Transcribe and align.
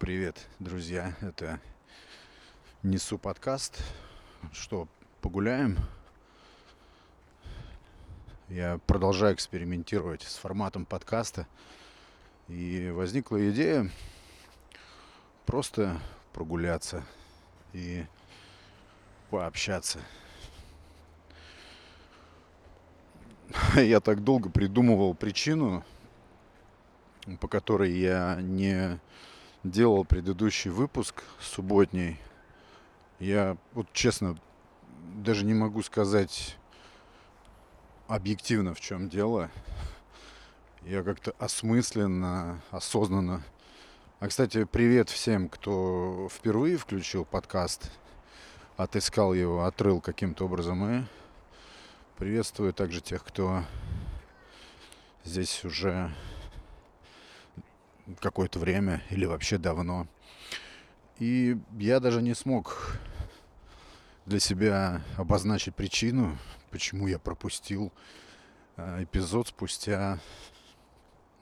Привет, 0.00 0.48
друзья. 0.58 1.14
Это 1.20 1.60
Несу 2.82 3.18
подкаст. 3.18 3.82
Что, 4.50 4.88
погуляем? 5.20 5.76
Я 8.48 8.80
продолжаю 8.86 9.34
экспериментировать 9.34 10.22
с 10.22 10.36
форматом 10.36 10.86
подкаста. 10.86 11.46
И 12.48 12.90
возникла 12.94 13.50
идея 13.50 13.90
просто 15.44 16.00
прогуляться 16.32 17.04
и 17.74 18.06
пообщаться. 19.28 19.98
Я 23.74 24.00
так 24.00 24.24
долго 24.24 24.48
придумывал 24.48 25.12
причину, 25.12 25.84
по 27.38 27.48
которой 27.48 27.92
я 27.92 28.38
не 28.40 28.98
делал 29.64 30.04
предыдущий 30.04 30.70
выпуск 30.70 31.22
субботний. 31.40 32.18
Я 33.18 33.56
вот 33.74 33.92
честно 33.92 34.38
даже 35.16 35.44
не 35.44 35.54
могу 35.54 35.82
сказать 35.82 36.56
объективно 38.08 38.74
в 38.74 38.80
чем 38.80 39.08
дело. 39.08 39.50
Я 40.82 41.02
как-то 41.02 41.34
осмысленно, 41.38 42.60
осознанно. 42.70 43.42
А, 44.18 44.28
кстати, 44.28 44.64
привет 44.64 45.10
всем, 45.10 45.48
кто 45.48 46.28
впервые 46.30 46.78
включил 46.78 47.26
подкаст, 47.26 47.90
отыскал 48.78 49.34
его, 49.34 49.64
отрыл 49.64 50.00
каким-то 50.00 50.46
образом. 50.46 50.90
И 50.90 51.04
приветствую 52.16 52.72
также 52.72 53.02
тех, 53.02 53.22
кто 53.22 53.62
здесь 55.24 55.64
уже 55.64 56.10
какое-то 58.18 58.58
время 58.58 59.02
или 59.10 59.24
вообще 59.24 59.58
давно. 59.58 60.06
И 61.18 61.58
я 61.78 62.00
даже 62.00 62.22
не 62.22 62.34
смог 62.34 62.98
для 64.26 64.40
себя 64.40 65.02
обозначить 65.16 65.74
причину, 65.74 66.38
почему 66.70 67.06
я 67.08 67.18
пропустил 67.18 67.92
э, 68.76 69.04
эпизод 69.04 69.48
спустя, 69.48 70.18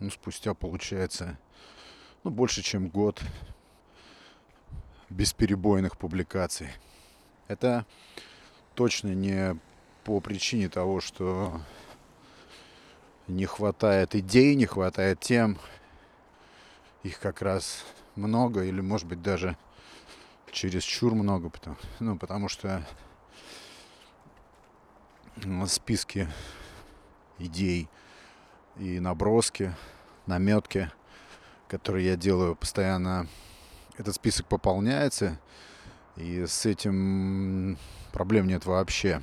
ну, 0.00 0.10
спустя, 0.10 0.54
получается, 0.54 1.38
ну, 2.24 2.30
больше, 2.30 2.62
чем 2.62 2.88
год 2.88 3.22
бесперебойных 5.10 5.96
публикаций. 5.96 6.68
Это 7.46 7.86
точно 8.74 9.14
не 9.14 9.58
по 10.04 10.20
причине 10.20 10.68
того, 10.68 11.00
что 11.00 11.60
не 13.26 13.46
хватает 13.46 14.14
идей, 14.14 14.54
не 14.54 14.66
хватает 14.66 15.20
тем, 15.20 15.58
их 17.02 17.20
как 17.20 17.42
раз 17.42 17.84
много, 18.16 18.64
или 18.64 18.80
может 18.80 19.06
быть 19.06 19.22
даже 19.22 19.56
через 20.50 20.82
чур 20.82 21.14
много, 21.14 21.50
потому, 21.50 21.76
ну, 22.00 22.18
потому 22.18 22.48
что 22.48 22.84
списки 25.66 26.28
идей 27.38 27.88
и 28.76 28.98
наброски, 28.98 29.74
наметки, 30.26 30.90
которые 31.68 32.06
я 32.06 32.16
делаю 32.16 32.56
постоянно, 32.56 33.28
этот 33.96 34.14
список 34.14 34.46
пополняется, 34.46 35.40
и 36.16 36.46
с 36.46 36.66
этим 36.66 37.78
проблем 38.12 38.46
нет 38.46 38.66
вообще. 38.66 39.22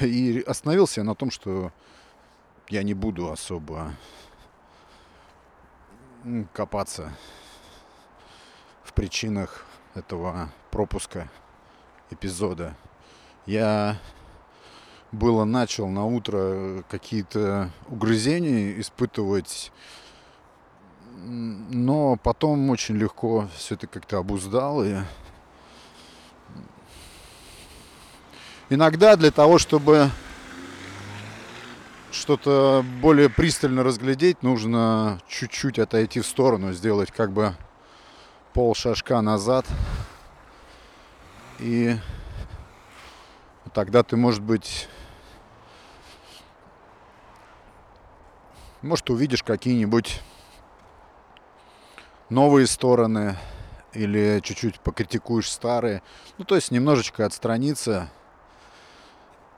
И 0.00 0.44
остановился 0.46 1.00
я 1.00 1.04
на 1.04 1.14
том, 1.14 1.30
что 1.30 1.72
я 2.68 2.82
не 2.82 2.94
буду 2.94 3.30
особо 3.30 3.92
копаться 6.52 7.12
в 8.82 8.92
причинах 8.92 9.64
этого 9.94 10.50
пропуска 10.70 11.28
эпизода. 12.10 12.74
Я 13.46 13.98
было 15.12 15.44
начал 15.44 15.88
на 15.88 16.04
утро 16.04 16.82
какие-то 16.88 17.70
угрызения 17.88 18.80
испытывать, 18.80 19.70
но 21.14 22.16
потом 22.16 22.68
очень 22.70 22.96
легко 22.96 23.48
все 23.54 23.76
это 23.76 23.86
как-то 23.86 24.18
обуздал 24.18 24.84
и 24.84 24.96
иногда 28.68 29.14
для 29.16 29.30
того, 29.30 29.58
чтобы 29.58 30.10
что-то 32.16 32.84
более 33.00 33.28
пристально 33.28 33.82
разглядеть, 33.82 34.42
нужно 34.42 35.20
чуть-чуть 35.28 35.78
отойти 35.78 36.20
в 36.20 36.26
сторону, 36.26 36.72
сделать 36.72 37.12
как 37.12 37.30
бы 37.30 37.54
пол 38.54 38.74
шажка 38.74 39.20
назад. 39.20 39.66
И 41.58 41.96
тогда 43.72 44.02
ты, 44.02 44.16
может 44.16 44.42
быть, 44.42 44.88
может, 48.82 49.08
увидишь 49.10 49.42
какие-нибудь 49.42 50.22
новые 52.30 52.66
стороны 52.66 53.36
или 53.92 54.40
чуть-чуть 54.42 54.80
покритикуешь 54.80 55.50
старые. 55.50 56.02
Ну, 56.38 56.44
то 56.44 56.54
есть 56.54 56.70
немножечко 56.70 57.24
отстраниться 57.24 58.08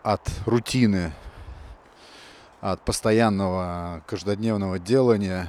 от 0.03 0.23
рутины 0.47 1.13
от 2.61 2.85
постоянного 2.85 4.03
каждодневного 4.07 4.79
делания. 4.79 5.49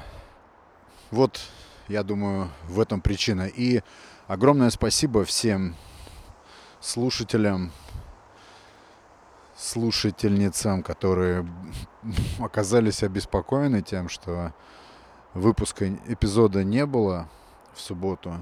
Вот, 1.11 1.39
я 1.87 2.03
думаю, 2.03 2.49
в 2.67 2.79
этом 2.79 3.01
причина. 3.01 3.47
И 3.47 3.81
огромное 4.27 4.69
спасибо 4.69 5.25
всем 5.25 5.75
слушателям, 6.79 7.71
слушательницам, 9.57 10.83
которые 10.83 11.47
оказались 12.39 13.03
обеспокоены 13.03 13.81
тем, 13.81 14.07
что 14.07 14.53
выпуска 15.33 15.89
эпизода 16.07 16.63
не 16.63 16.85
было 16.85 17.27
в 17.73 17.81
субботу. 17.81 18.37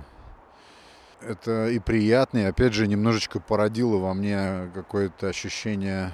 Это 1.22 1.70
и 1.70 1.80
приятно, 1.80 2.40
и 2.40 2.44
опять 2.44 2.74
же 2.74 2.86
немножечко 2.86 3.40
породило 3.40 3.98
во 3.98 4.14
мне 4.14 4.70
какое-то 4.76 5.28
ощущение 5.28 6.14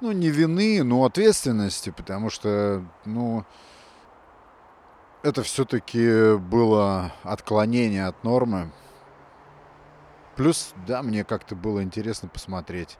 ну, 0.00 0.12
не 0.12 0.30
вины, 0.30 0.82
но 0.82 1.04
ответственности, 1.04 1.90
потому 1.90 2.30
что, 2.30 2.84
ну, 3.04 3.44
это 5.22 5.42
все-таки 5.42 6.36
было 6.36 7.12
отклонение 7.22 8.06
от 8.06 8.24
нормы. 8.24 8.70
Плюс, 10.36 10.72
да, 10.86 11.02
мне 11.02 11.24
как-то 11.24 11.54
было 11.54 11.82
интересно 11.82 12.28
посмотреть 12.28 12.96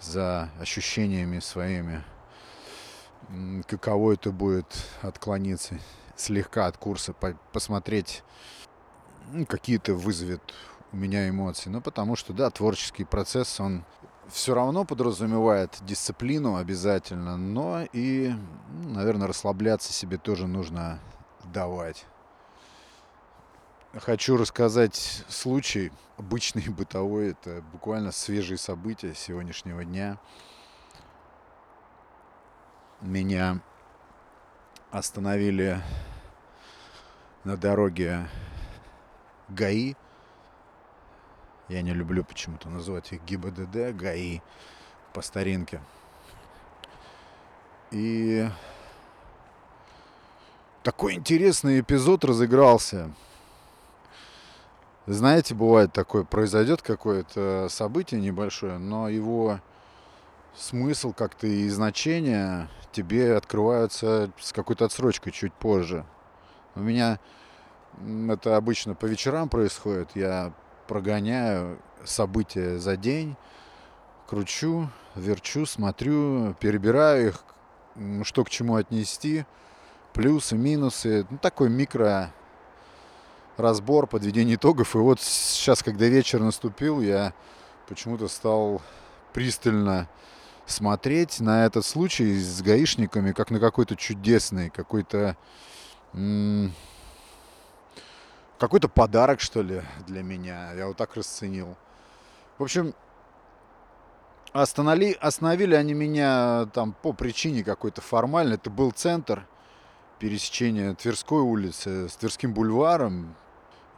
за 0.00 0.48
ощущениями 0.58 1.38
своими, 1.40 2.02
каково 3.66 4.14
это 4.14 4.32
будет 4.32 4.66
отклониться 5.02 5.78
слегка 6.16 6.66
от 6.66 6.78
курса, 6.78 7.14
посмотреть, 7.52 8.22
ну, 9.32 9.44
какие-то 9.44 9.94
вызовет 9.94 10.54
у 10.92 10.96
меня 10.96 11.28
эмоции. 11.28 11.68
Ну, 11.68 11.80
потому 11.80 12.16
что, 12.16 12.32
да, 12.32 12.50
творческий 12.50 13.04
процесс, 13.04 13.60
он 13.60 13.84
все 14.28 14.54
равно 14.54 14.84
подразумевает 14.84 15.78
дисциплину 15.82 16.56
обязательно, 16.56 17.36
но 17.36 17.86
и, 17.92 18.32
наверное, 18.84 19.28
расслабляться 19.28 19.92
себе 19.92 20.18
тоже 20.18 20.46
нужно 20.46 21.00
давать. 21.52 22.06
Хочу 23.94 24.36
рассказать 24.36 25.24
случай, 25.28 25.92
обычный 26.16 26.68
бытовой, 26.68 27.30
это 27.30 27.62
буквально 27.72 28.12
свежие 28.12 28.58
события 28.58 29.14
сегодняшнего 29.14 29.84
дня. 29.84 30.18
Меня 33.00 33.60
остановили 34.90 35.82
на 37.44 37.56
дороге 37.56 38.28
ГАИ– 39.48 39.94
я 41.68 41.82
не 41.82 41.92
люблю 41.92 42.24
почему-то 42.24 42.68
называть 42.68 43.12
их 43.12 43.22
ГИБДД, 43.24 43.96
ГАИ 43.96 44.40
по 45.12 45.22
старинке. 45.22 45.80
И 47.90 48.48
такой 50.82 51.14
интересный 51.14 51.80
эпизод 51.80 52.24
разыгрался. 52.24 53.10
Знаете, 55.06 55.54
бывает 55.54 55.92
такое, 55.92 56.24
произойдет 56.24 56.80
какое-то 56.80 57.66
событие 57.68 58.20
небольшое, 58.20 58.78
но 58.78 59.08
его 59.08 59.60
смысл 60.54 61.12
как-то 61.12 61.46
и 61.46 61.68
значение 61.68 62.68
тебе 62.92 63.36
открываются 63.36 64.30
с 64.38 64.52
какой-то 64.52 64.84
отсрочкой 64.84 65.32
чуть 65.32 65.52
позже. 65.52 66.04
У 66.74 66.80
меня 66.80 67.18
это 68.28 68.56
обычно 68.56 68.94
по 68.94 69.06
вечерам 69.06 69.48
происходит. 69.48 70.10
Я 70.14 70.52
прогоняю 70.92 71.78
события 72.04 72.76
за 72.76 72.98
день, 72.98 73.34
кручу, 74.26 74.90
верчу, 75.14 75.64
смотрю, 75.64 76.52
перебираю 76.60 77.28
их, 77.28 77.44
что 78.24 78.44
к 78.44 78.50
чему 78.50 78.76
отнести, 78.76 79.46
плюсы, 80.12 80.54
минусы. 80.54 81.26
Ну, 81.30 81.38
такой 81.38 81.70
микро 81.70 82.30
разбор, 83.56 84.06
подведение 84.06 84.56
итогов. 84.56 84.94
И 84.94 84.98
вот 84.98 85.18
сейчас, 85.22 85.82
когда 85.82 86.04
вечер 86.08 86.40
наступил, 86.40 87.00
я 87.00 87.32
почему-то 87.88 88.28
стал 88.28 88.82
пристально 89.32 90.10
смотреть 90.66 91.40
на 91.40 91.64
этот 91.64 91.86
случай 91.86 92.38
с 92.38 92.60
гаишниками, 92.60 93.32
как 93.32 93.50
на 93.50 93.60
какой-то 93.60 93.96
чудесный, 93.96 94.68
какой-то 94.68 95.38
какой-то 98.66 98.88
подарок, 98.88 99.40
что 99.40 99.60
ли, 99.60 99.82
для 100.06 100.22
меня. 100.22 100.72
Я 100.74 100.86
вот 100.86 100.96
так 100.96 101.16
расценил. 101.16 101.76
В 102.58 102.62
общем, 102.62 102.94
остановили, 104.52 105.18
остановили 105.20 105.74
они 105.74 105.94
меня 105.94 106.66
там 106.72 106.92
по 106.92 107.12
причине 107.12 107.64
какой-то 107.64 108.00
формальной. 108.00 108.54
Это 108.54 108.70
был 108.70 108.92
центр 108.92 109.46
пересечения 110.20 110.94
Тверской 110.94 111.40
улицы 111.40 112.08
с 112.08 112.14
Тверским 112.14 112.54
бульваром. 112.54 113.34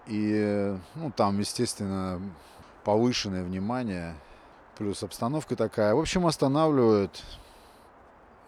И, 0.06 0.74
ну, 0.94 1.10
там, 1.10 1.40
естественно, 1.40 2.22
повышенное 2.84 3.44
внимание, 3.44 4.14
плюс 4.78 5.02
обстановка 5.02 5.56
такая. 5.56 5.94
В 5.94 5.98
общем, 5.98 6.26
останавливают. 6.26 7.22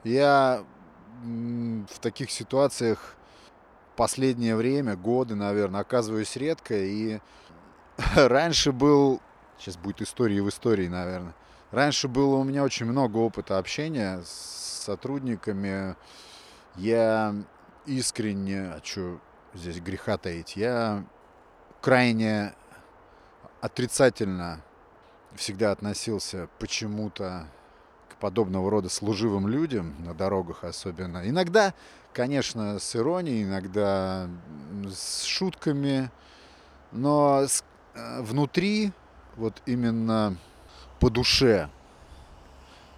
Я 0.03 0.65
в 1.23 1.99
таких 2.01 2.31
ситуациях 2.31 3.16
последнее 3.97 4.55
время, 4.57 4.97
годы, 4.97 5.35
наверное, 5.35 5.81
оказываюсь 5.81 6.37
редко. 6.37 6.77
И 6.77 7.19
раньше 8.17 8.73
был... 8.73 9.21
Сейчас 9.59 9.77
будет 9.77 10.03
история 10.03 10.43
в 10.43 10.49
истории, 10.49 10.87
наверное. 10.87 11.35
Раньше 11.71 12.09
было 12.09 12.37
у 12.37 12.45
меня 12.45 12.63
очень 12.63 12.87
много 12.87 13.17
опыта 13.17 13.59
общения 13.59 14.21
с 14.23 14.83
сотрудниками. 14.85 15.97
Я 16.77 17.35
искренне, 17.87 18.73
а 18.73 18.81
что 18.85 19.19
здесь 19.55 19.81
греха 19.81 20.19
таить, 20.19 20.57
я 20.57 21.05
крайне 21.81 22.55
отрицательно 23.61 24.63
всегда 25.35 25.73
относился 25.73 26.49
почему-то 26.59 27.49
подобного 28.21 28.71
рода 28.71 28.89
служивым 28.89 29.49
людям 29.49 29.95
на 29.99 30.15
дорогах 30.15 30.65
особенно. 30.65 31.29
Иногда, 31.29 31.75
конечно, 32.13 32.79
с 32.79 32.97
иронией, 32.97 33.45
иногда 33.45 34.29
с 34.89 35.25
шутками, 35.25 36.11
но 36.93 37.45
э, 37.95 38.23
внутри, 38.23 38.93
вот 39.37 39.61
именно 39.67 40.37
по 41.01 41.11
душе, 41.11 41.69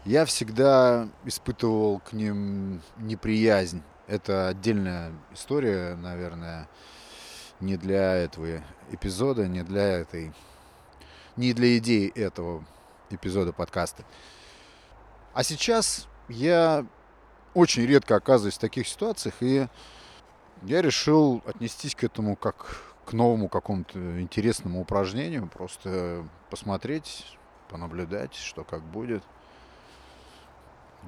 я 0.05 0.25
всегда 0.25 1.09
испытывал 1.25 2.00
к 2.00 2.12
ним 2.12 2.81
неприязнь. 2.97 3.82
Это 4.06 4.49
отдельная 4.49 5.12
история, 5.35 5.97
наверное, 5.97 6.69
не 7.61 7.76
для 7.76 8.14
этого 8.14 8.62
эпизода, 8.91 9.47
не 9.49 9.62
для 9.62 9.82
этой, 9.82 10.32
не 11.37 11.53
для 11.53 11.76
идеи 11.79 12.11
этого 12.14 12.64
эпизода 13.11 13.53
подкаста. 13.53 14.05
А 15.34 15.42
сейчас 15.42 16.08
я 16.28 16.86
очень 17.54 17.86
редко 17.86 18.16
оказываюсь 18.16 18.56
в 18.56 18.60
таких 18.60 18.88
ситуациях, 18.88 19.34
и 19.40 19.69
я 20.62 20.82
решил 20.82 21.42
отнестись 21.46 21.94
к 21.94 22.04
этому 22.04 22.36
как 22.36 22.88
к 23.04 23.14
новому 23.14 23.48
какому-то 23.48 24.20
интересному 24.20 24.82
упражнению, 24.82 25.48
просто 25.48 26.26
посмотреть, 26.50 27.38
понаблюдать, 27.70 28.34
что 28.34 28.64
как 28.64 28.82
будет. 28.82 29.22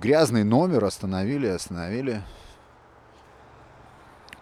Грязный 0.00 0.44
номер 0.44 0.84
остановили, 0.84 1.46
остановили. 1.46 2.22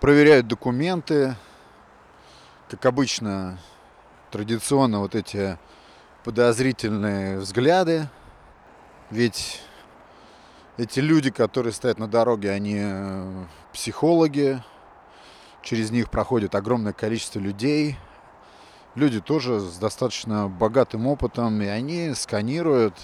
Проверяют 0.01 0.47
документы, 0.47 1.35
как 2.69 2.87
обычно, 2.87 3.59
традиционно 4.31 5.01
вот 5.01 5.17
эти 5.17 5.59
подозрительные 6.23 7.39
взгляды. 7.39 8.09
Ведь 9.11 9.61
эти 10.79 11.01
люди, 11.01 11.31
которые 11.31 11.73
стоят 11.73 11.99
на 11.99 12.09
дороге, 12.09 12.51
они 12.51 12.79
э, 12.81 13.45
психологи. 13.73 14.63
Через 15.63 15.91
них 15.91 16.09
проходит 16.09 16.55
огромное 16.55 16.95
количество 16.95 17.39
людей. 17.39 17.99
Люди 18.95 19.21
тоже 19.21 19.61
с 19.61 19.77
достаточно 19.77 20.49
богатым 20.49 21.07
опытом, 21.07 21.61
и 21.61 21.67
они 21.67 22.15
сканируют 22.15 22.95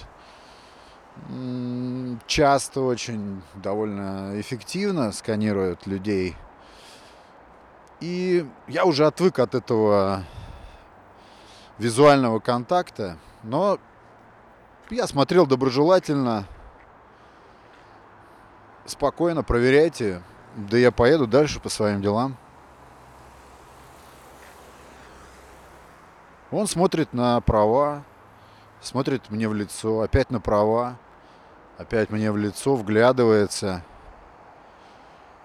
часто 2.26 2.80
очень 2.80 3.42
довольно 3.54 4.32
эффективно 4.40 5.12
сканируют 5.12 5.86
людей– 5.86 6.34
и 8.04 8.46
я 8.68 8.84
уже 8.84 9.06
отвык 9.06 9.38
от 9.38 9.54
этого 9.54 10.24
визуального 11.78 12.38
контакта, 12.38 13.16
но 13.42 13.78
я 14.90 15.06
смотрел 15.06 15.46
доброжелательно, 15.46 16.46
спокойно, 18.86 19.42
проверяйте, 19.42 20.22
да 20.56 20.76
я 20.76 20.90
поеду 20.90 21.26
дальше 21.26 21.60
по 21.60 21.69
своим 21.69 22.02
делам. 22.02 22.36
Он 26.50 26.66
смотрит 26.66 27.12
на 27.12 27.40
права, 27.40 28.04
смотрит 28.81 29.31
мне 29.31 29.48
в 29.48 29.54
лицо, 29.54 30.02
опять 30.02 30.31
на 30.31 30.40
права, 30.40 30.96
опять 31.78 32.10
мне 32.10 32.31
в 32.31 32.36
лицо, 32.36 32.76
вглядывается. 32.76 33.82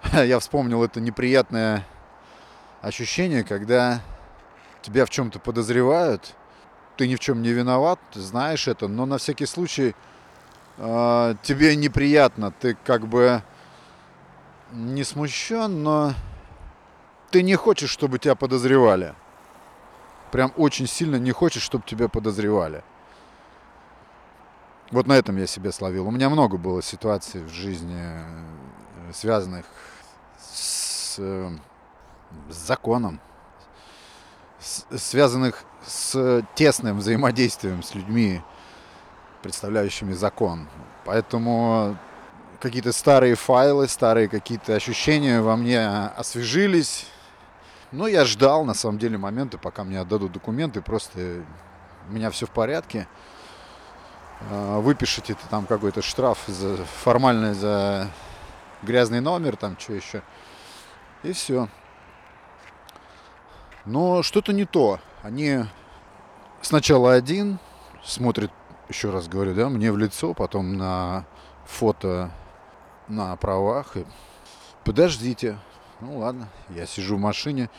Я 0.13 0.37
вспомнил 0.39 0.83
это 0.83 1.01
неприятное 1.01 1.85
ощущение, 2.81 3.43
когда 3.43 4.01
тебя 4.81 5.05
в 5.05 5.09
чем-то 5.09 5.39
подозревают, 5.39 6.35
ты 6.95 7.07
ни 7.07 7.15
в 7.15 7.19
чем 7.19 7.41
не 7.41 7.49
виноват, 7.49 7.99
ты 8.13 8.19
знаешь 8.19 8.67
это, 8.67 8.87
но 8.87 9.05
на 9.05 9.17
всякий 9.17 9.45
случай 9.45 9.95
э, 10.79 11.35
тебе 11.43 11.75
неприятно, 11.75 12.51
ты 12.51 12.75
как 12.83 13.07
бы 13.07 13.43
не 14.71 15.03
смущен, 15.03 15.83
но 15.83 16.13
ты 17.31 17.43
не 17.43 17.55
хочешь, 17.55 17.89
чтобы 17.89 18.19
тебя 18.19 18.35
подозревали. 18.35 19.13
Прям 20.31 20.51
очень 20.57 20.87
сильно 20.87 21.17
не 21.17 21.31
хочешь, 21.31 21.63
чтобы 21.63 21.83
тебя 21.85 22.07
подозревали. 22.07 22.83
Вот 24.91 25.05
на 25.05 25.13
этом 25.13 25.37
я 25.37 25.45
себя 25.45 25.71
словил. 25.71 26.07
У 26.07 26.11
меня 26.11 26.29
много 26.29 26.57
было 26.57 26.81
ситуаций 26.81 27.43
в 27.43 27.49
жизни, 27.49 27.99
э, 27.99 29.13
связанных 29.13 29.65
с 30.39 31.15
э, 31.19 31.51
с 32.49 32.55
законом, 32.55 33.19
с, 34.59 34.85
связанных 34.97 35.63
с 35.85 36.43
тесным 36.55 36.99
взаимодействием 36.99 37.83
с 37.83 37.95
людьми, 37.95 38.41
представляющими 39.41 40.13
закон. 40.13 40.67
Поэтому 41.05 41.97
какие-то 42.59 42.91
старые 42.91 43.35
файлы, 43.35 43.87
старые 43.87 44.27
какие-то 44.27 44.75
ощущения 44.75 45.41
во 45.41 45.55
мне 45.55 45.87
освежились. 45.87 47.07
Но 47.91 48.07
я 48.07 48.25
ждал, 48.25 48.65
на 48.65 48.73
самом 48.73 48.99
деле, 48.99 49.17
момента, 49.17 49.57
пока 49.57 49.83
мне 49.83 49.99
отдадут 49.99 50.31
документы, 50.33 50.81
просто 50.81 51.43
у 52.07 52.11
меня 52.11 52.29
все 52.29 52.45
в 52.45 52.51
порядке. 52.51 53.07
А, 54.51 54.79
выпишите 54.79 55.35
там 55.49 55.65
какой-то 55.65 56.01
штраф 56.01 56.39
за, 56.47 56.77
формальный 57.03 57.53
за 57.53 58.09
грязный 58.83 59.21
номер, 59.21 59.55
там 59.55 59.77
что 59.79 59.93
еще. 59.93 60.21
И 61.23 61.33
все. 61.33 61.67
Но 63.85 64.23
что-то 64.23 64.53
не 64.53 64.65
то. 64.65 64.99
Они 65.23 65.65
сначала 66.61 67.13
один 67.13 67.59
смотрит, 68.03 68.51
еще 68.89 69.11
раз 69.11 69.27
говорю, 69.27 69.53
да, 69.53 69.69
мне 69.69 69.91
в 69.91 69.97
лицо, 69.97 70.33
потом 70.33 70.75
на 70.75 71.25
фото 71.65 72.31
на 73.07 73.35
правах. 73.35 73.95
И 73.95 74.05
подождите. 74.83 75.57
Ну 76.01 76.17
ладно, 76.17 76.49
я 76.69 76.85
сижу 76.85 77.17
в 77.17 77.19
машине, 77.19 77.69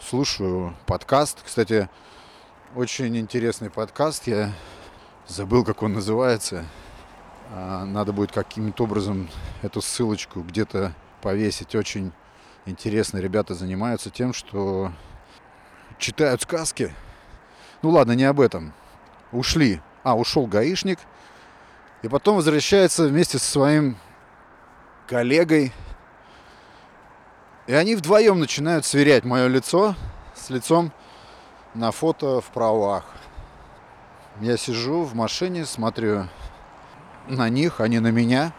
слушаю 0.00 0.76
подкаст. 0.86 1.42
Кстати, 1.44 1.88
очень 2.76 3.16
интересный 3.16 3.70
подкаст. 3.70 4.26
Я 4.26 4.52
забыл, 5.26 5.64
как 5.64 5.82
он 5.82 5.94
называется. 5.94 6.64
А, 7.50 7.84
надо 7.84 8.12
будет 8.12 8.30
каким-то 8.30 8.84
образом 8.84 9.28
эту 9.62 9.82
ссылочку 9.82 10.42
где-то 10.42 10.94
повесить. 11.22 11.74
Очень 11.74 12.12
интересно. 12.66 13.18
Ребята 13.18 13.54
занимаются 13.54 14.10
тем, 14.10 14.32
что 14.32 14.92
читают 15.98 16.42
сказки. 16.42 16.94
Ну 17.82 17.90
ладно, 17.90 18.12
не 18.12 18.24
об 18.24 18.40
этом. 18.40 18.72
Ушли. 19.32 19.80
А, 20.02 20.16
ушел 20.16 20.46
гаишник. 20.46 20.98
И 22.02 22.08
потом 22.08 22.36
возвращается 22.36 23.06
вместе 23.06 23.38
со 23.38 23.50
своим 23.50 23.96
коллегой. 25.06 25.72
И 27.66 27.72
они 27.72 27.94
вдвоем 27.94 28.40
начинают 28.40 28.84
сверять 28.84 29.24
мое 29.24 29.46
лицо 29.46 29.94
с 30.34 30.50
лицом 30.50 30.92
на 31.74 31.92
фото 31.92 32.40
в 32.40 32.46
правах. 32.46 33.04
Я 34.40 34.56
сижу 34.56 35.04
в 35.04 35.14
машине, 35.14 35.64
смотрю 35.64 36.26
на 37.28 37.48
них, 37.48 37.80
они 37.80 38.00
на 38.00 38.10
меня. 38.10 38.52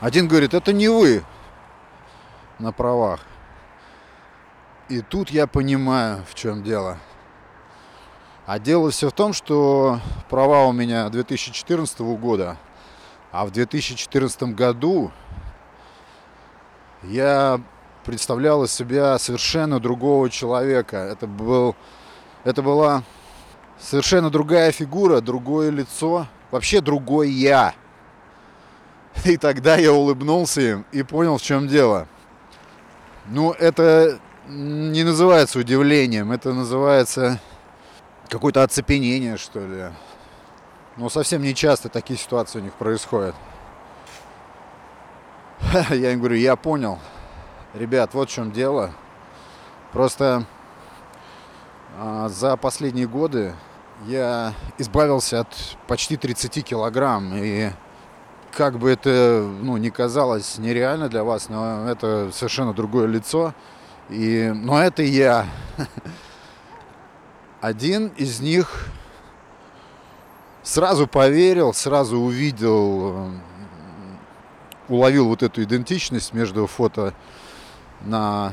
Один 0.00 0.28
говорит, 0.28 0.54
это 0.54 0.72
не 0.72 0.88
вы. 0.88 1.24
на 2.58 2.72
правах. 2.72 3.20
И 4.88 5.00
тут 5.00 5.30
я 5.30 5.46
понимаю, 5.46 6.24
в 6.30 6.34
чем 6.34 6.62
дело. 6.62 6.98
А 8.46 8.60
дело 8.60 8.92
все 8.92 9.10
в 9.10 9.12
том, 9.12 9.32
что 9.32 9.98
права 10.30 10.66
у 10.66 10.72
меня 10.72 11.08
2014 11.08 11.98
года, 11.98 12.56
а 13.32 13.44
в 13.44 13.50
2014 13.50 14.54
году 14.54 15.10
я 17.02 17.60
представлял 18.04 18.62
из 18.62 18.72
себя 18.72 19.18
совершенно 19.18 19.80
другого 19.80 20.30
человека. 20.30 20.96
Это, 20.96 21.26
был, 21.26 21.74
это 22.44 22.62
была 22.62 23.02
совершенно 23.80 24.30
другая 24.30 24.70
фигура, 24.70 25.20
другое 25.20 25.70
лицо, 25.70 26.28
вообще 26.52 26.80
другой 26.80 27.30
я. 27.30 27.74
И 29.24 29.36
тогда 29.38 29.74
я 29.74 29.92
улыбнулся 29.92 30.60
им 30.60 30.86
и 30.92 31.02
понял, 31.02 31.38
в 31.38 31.42
чем 31.42 31.66
дело. 31.66 32.06
Ну, 33.26 33.50
это 33.50 34.20
не 34.46 35.02
называется 35.02 35.58
удивлением, 35.58 36.30
это 36.30 36.52
называется 36.52 37.40
какое-то 38.28 38.62
оцепенение, 38.62 39.36
что 39.36 39.60
ли. 39.60 39.84
Но 40.96 41.08
совсем 41.08 41.42
не 41.42 41.54
часто 41.54 41.88
такие 41.88 42.18
ситуации 42.18 42.58
у 42.58 42.62
них 42.62 42.72
происходят. 42.74 43.34
Я 45.90 46.12
им 46.12 46.20
говорю, 46.20 46.36
я 46.36 46.56
понял. 46.56 46.98
Ребят, 47.74 48.14
вот 48.14 48.30
в 48.30 48.32
чем 48.32 48.52
дело. 48.52 48.92
Просто 49.92 50.46
а, 51.98 52.28
за 52.28 52.56
последние 52.56 53.06
годы 53.06 53.54
я 54.06 54.54
избавился 54.78 55.40
от 55.40 55.76
почти 55.86 56.16
30 56.16 56.64
килограмм. 56.64 57.32
И 57.36 57.70
как 58.52 58.78
бы 58.78 58.90
это 58.90 59.46
ну, 59.60 59.76
не 59.76 59.90
казалось 59.90 60.58
нереально 60.58 61.08
для 61.08 61.24
вас, 61.24 61.48
но 61.48 61.88
это 61.88 62.30
совершенно 62.32 62.72
другое 62.72 63.06
лицо. 63.06 63.54
И, 64.08 64.52
но 64.54 64.82
это 64.82 65.02
я. 65.02 65.46
Один 67.60 68.08
из 68.16 68.40
них 68.40 68.88
сразу 70.62 71.06
поверил, 71.06 71.72
сразу 71.72 72.18
увидел, 72.18 73.30
уловил 74.88 75.28
вот 75.28 75.42
эту 75.42 75.62
идентичность 75.62 76.34
между 76.34 76.66
фото 76.66 77.14
на 78.02 78.52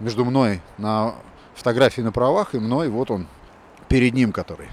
между 0.00 0.24
мной 0.24 0.60
на 0.78 1.14
фотографии 1.54 2.00
на 2.00 2.10
правах 2.10 2.54
и 2.54 2.58
мной, 2.58 2.88
вот 2.88 3.10
он 3.10 3.28
перед 3.88 4.14
ним 4.14 4.32
который. 4.32 4.68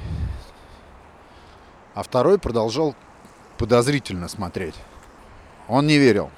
А 1.93 2.01
второй 2.01 2.39
продолжал 2.39 2.95
подозрительно 3.57 4.27
смотреть. 4.27 4.75
Он 5.67 5.85
не 5.85 5.97
верил. 5.97 6.31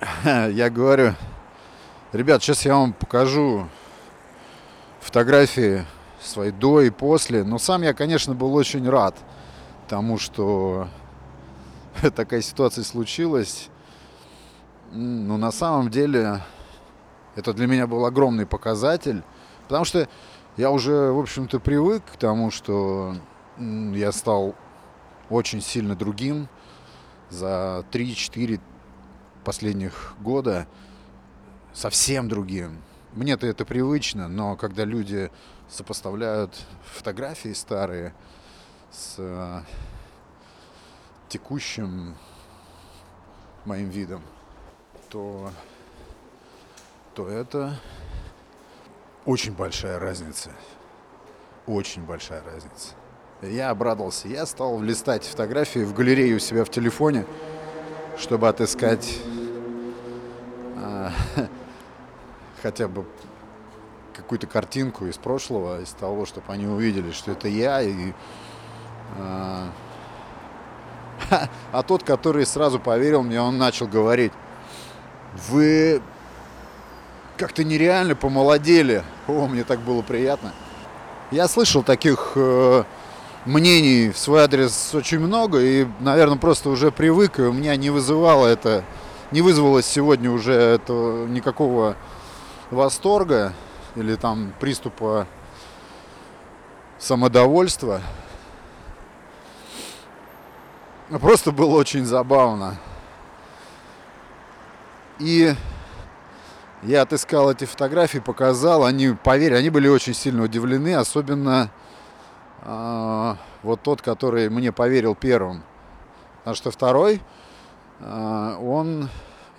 Я 0.24 0.70
говорю, 0.70 1.14
ребят, 2.12 2.42
сейчас 2.42 2.64
я 2.64 2.76
вам 2.76 2.92
покажу 2.92 3.68
фотографии 5.08 5.86
свои 6.20 6.50
до 6.50 6.82
и 6.82 6.90
после. 6.90 7.42
Но 7.42 7.58
сам 7.58 7.80
я, 7.80 7.94
конечно, 7.94 8.34
был 8.34 8.54
очень 8.54 8.86
рад 8.86 9.16
тому, 9.88 10.18
что 10.18 10.86
такая 12.14 12.42
ситуация 12.42 12.84
случилась. 12.84 13.70
Но 14.92 15.38
на 15.38 15.50
самом 15.50 15.88
деле 15.88 16.42
это 17.36 17.54
для 17.54 17.66
меня 17.66 17.86
был 17.86 18.04
огромный 18.04 18.44
показатель. 18.44 19.22
Потому 19.62 19.86
что 19.86 20.08
я 20.58 20.70
уже, 20.70 21.10
в 21.10 21.18
общем-то, 21.18 21.58
привык 21.58 22.02
к 22.04 22.16
тому, 22.18 22.50
что 22.50 23.16
я 23.56 24.12
стал 24.12 24.54
очень 25.30 25.62
сильно 25.62 25.96
другим 25.96 26.48
за 27.30 27.82
3-4 27.92 28.60
последних 29.42 30.14
года. 30.20 30.66
Совсем 31.72 32.28
другим. 32.28 32.82
Мне-то 33.18 33.48
это 33.48 33.64
привычно, 33.64 34.28
но 34.28 34.54
когда 34.54 34.84
люди 34.84 35.28
сопоставляют 35.68 36.54
фотографии 36.84 37.52
старые 37.52 38.14
с 38.92 39.16
э, 39.18 39.62
текущим 41.28 42.14
моим 43.64 43.88
видом, 43.88 44.22
то, 45.08 45.50
то 47.14 47.26
это 47.28 47.80
очень 49.26 49.52
большая 49.52 49.98
разница. 49.98 50.52
Очень 51.66 52.04
большая 52.04 52.44
разница. 52.44 52.94
Я 53.42 53.70
обрадовался. 53.70 54.28
Я 54.28 54.46
стал 54.46 54.80
листать 54.80 55.24
фотографии 55.24 55.80
в 55.80 55.92
галерее 55.92 56.36
у 56.36 56.38
себя 56.38 56.64
в 56.64 56.70
телефоне, 56.70 57.26
чтобы 58.16 58.48
отыскать 58.48 59.18
э, 60.76 61.10
хотя 62.62 62.88
бы 62.88 63.04
какую-то 64.14 64.46
картинку 64.46 65.06
из 65.06 65.16
прошлого, 65.16 65.80
из 65.80 65.90
того, 65.90 66.26
чтобы 66.26 66.52
они 66.52 66.66
увидели, 66.66 67.12
что 67.12 67.32
это 67.32 67.48
я. 67.48 67.82
И, 67.82 68.12
а, 69.18 69.68
а 71.72 71.82
тот, 71.82 72.02
который 72.02 72.44
сразу 72.44 72.80
поверил 72.80 73.22
мне, 73.22 73.40
он 73.40 73.58
начал 73.58 73.86
говорить, 73.86 74.32
вы 75.48 76.02
как-то 77.36 77.62
нереально 77.62 78.16
помолодели. 78.16 79.04
О, 79.28 79.46
мне 79.46 79.62
так 79.62 79.80
было 79.80 80.02
приятно. 80.02 80.52
Я 81.30 81.46
слышал 81.46 81.82
таких 81.82 82.32
э, 82.34 82.84
мнений 83.44 84.10
в 84.10 84.18
свой 84.18 84.42
адрес 84.42 84.94
очень 84.94 85.20
много, 85.20 85.60
и, 85.60 85.86
наверное, 86.00 86.38
просто 86.38 86.70
уже 86.70 86.90
привык, 86.90 87.38
и 87.38 87.42
у 87.42 87.52
меня 87.52 87.76
не 87.76 87.90
вызывало 87.90 88.46
это, 88.46 88.82
не 89.30 89.42
вызвалось 89.42 89.86
сегодня 89.86 90.30
уже 90.30 90.54
этого 90.54 91.26
никакого 91.26 91.96
восторга 92.70 93.52
или 93.96 94.14
там 94.16 94.52
приступа 94.60 95.26
самодовольства. 96.98 98.00
Просто 101.08 101.52
было 101.52 101.76
очень 101.76 102.04
забавно. 102.04 102.76
И 105.18 105.54
я 106.82 107.02
отыскал 107.02 107.50
эти 107.50 107.64
фотографии, 107.64 108.18
показал. 108.18 108.84
Они, 108.84 109.10
поверь, 109.10 109.54
они 109.54 109.70
были 109.70 109.88
очень 109.88 110.14
сильно 110.14 110.44
удивлены, 110.44 110.94
особенно 110.94 111.70
э, 112.62 113.34
вот 113.62 113.82
тот, 113.82 114.02
который 114.02 114.48
мне 114.50 114.70
поверил 114.70 115.14
первым. 115.14 115.64
Потому 116.38 116.56
что 116.56 116.70
второй, 116.70 117.22
э, 118.00 118.56
он, 118.60 119.08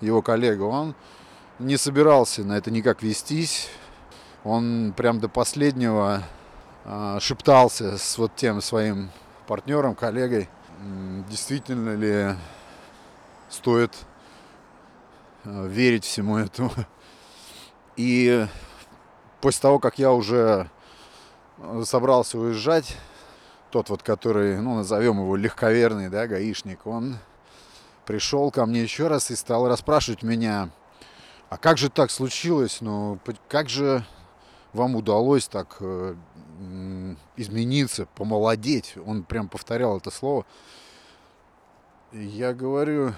его 0.00 0.22
коллега, 0.22 0.62
он 0.62 0.94
не 1.60 1.76
собирался 1.76 2.42
на 2.42 2.54
это 2.54 2.70
никак 2.70 3.02
вестись. 3.02 3.68
Он 4.44 4.94
прям 4.96 5.20
до 5.20 5.28
последнего 5.28 6.22
э, 6.84 7.18
шептался 7.20 7.98
с 7.98 8.16
вот 8.16 8.34
тем 8.34 8.62
своим 8.62 9.10
партнером, 9.46 9.94
коллегой, 9.94 10.48
действительно 11.28 11.94
ли 11.94 12.34
стоит 13.50 13.92
э, 15.44 15.68
верить 15.68 16.04
всему 16.04 16.38
этому. 16.38 16.72
И 17.96 18.46
после 19.42 19.60
того, 19.60 19.78
как 19.78 19.98
я 19.98 20.12
уже 20.12 20.70
собрался 21.84 22.38
уезжать, 22.38 22.96
тот 23.70 23.90
вот, 23.90 24.02
который, 24.02 24.58
ну, 24.58 24.76
назовем 24.76 25.18
его 25.18 25.36
легковерный, 25.36 26.08
да, 26.08 26.26
гаишник, 26.26 26.86
он 26.86 27.18
пришел 28.06 28.50
ко 28.50 28.64
мне 28.64 28.82
еще 28.82 29.08
раз 29.08 29.30
и 29.30 29.36
стал 29.36 29.68
расспрашивать 29.68 30.22
меня, 30.22 30.70
а 31.50 31.58
как 31.58 31.78
же 31.78 31.90
так 31.90 32.12
случилось? 32.12 32.80
Ну, 32.80 33.18
как 33.48 33.68
же 33.68 34.04
вам 34.72 34.94
удалось 34.94 35.48
так 35.48 35.78
э, 35.80 36.14
измениться, 37.36 38.06
помолодеть? 38.14 38.94
Он 39.04 39.24
прям 39.24 39.48
повторял 39.48 39.98
это 39.98 40.12
слово. 40.12 40.46
Я 42.12 42.54
говорю, 42.54 43.14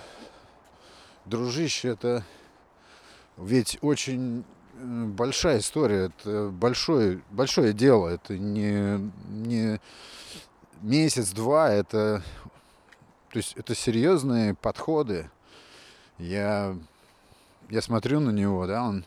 дружище, 1.26 1.88
это 1.88 2.24
ведь 3.36 3.76
очень 3.82 4.44
э, 4.76 5.04
большая 5.04 5.58
история, 5.58 6.06
это 6.06 6.48
большое, 6.48 7.20
большое 7.30 7.74
дело, 7.74 8.08
это 8.08 8.38
не, 8.38 9.10
не 9.28 9.78
месяц-два, 10.80 11.70
это, 11.70 12.22
то 13.30 13.36
есть 13.36 13.52
это 13.56 13.74
серьезные 13.74 14.54
подходы. 14.54 15.30
Я 16.16 16.78
я 17.72 17.80
смотрю 17.80 18.20
на 18.20 18.30
него, 18.30 18.66
да, 18.66 18.82
он, 18.82 19.06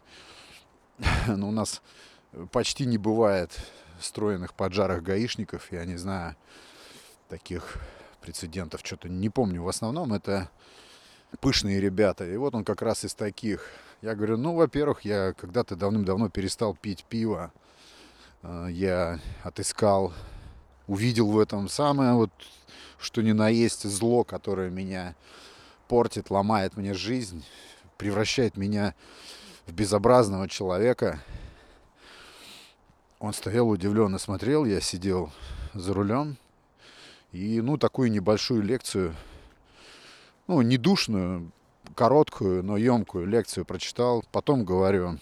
ну, 1.27 1.49
у 1.49 1.51
нас 1.51 1.83
почти 2.51 2.87
не 2.87 2.97
бывает 2.97 3.51
встроенных 3.99 4.55
поджарых 4.55 5.03
гаишников, 5.03 5.71
я 5.71 5.85
не 5.85 5.97
знаю 5.97 6.35
таких 7.29 7.77
прецедентов, 8.21 8.81
что-то 8.83 9.07
не 9.07 9.29
помню. 9.29 9.61
В 9.61 9.69
основном 9.69 10.13
это 10.13 10.49
пышные 11.41 11.79
ребята. 11.79 12.25
И 12.25 12.35
вот 12.37 12.55
он 12.55 12.63
как 12.63 12.81
раз 12.81 13.05
из 13.05 13.13
таких. 13.13 13.69
Я 14.01 14.15
говорю, 14.15 14.37
ну, 14.37 14.55
во-первых, 14.55 15.01
я 15.01 15.33
когда-то 15.33 15.75
давным-давно 15.75 16.29
перестал 16.29 16.73
пить 16.73 17.05
пиво. 17.07 17.53
Э, 18.41 18.67
я 18.71 19.19
отыскал, 19.43 20.11
увидел 20.87 21.29
в 21.29 21.37
этом 21.37 21.69
самое 21.69 22.13
вот, 22.13 22.31
что 22.97 23.21
ни 23.21 23.31
на 23.31 23.49
есть 23.49 23.87
зло, 23.87 24.23
которое 24.23 24.71
меня 24.71 25.13
портит, 25.87 26.31
ломает 26.31 26.77
мне 26.77 26.95
жизнь, 26.95 27.45
превращает 27.97 28.57
меня 28.57 28.93
в 29.65 29.73
безобразного 29.73 30.47
человека. 30.47 31.21
Он 33.19 33.33
стоял 33.33 33.69
удивленно 33.69 34.19
смотрел, 34.19 34.65
я 34.65 34.81
сидел 34.81 35.31
за 35.73 35.93
рулем. 35.93 36.37
И, 37.31 37.59
ну, 37.61 37.77
такую 37.77 38.11
небольшую 38.11 38.61
лекцию, 38.61 39.15
ну, 40.47 40.61
не 40.61 40.77
душную, 40.77 41.51
короткую, 41.95 42.63
но 42.63 42.77
емкую 42.77 43.25
лекцию 43.27 43.65
прочитал. 43.65 44.23
Потом 44.31 44.63
говорю, 44.63 45.19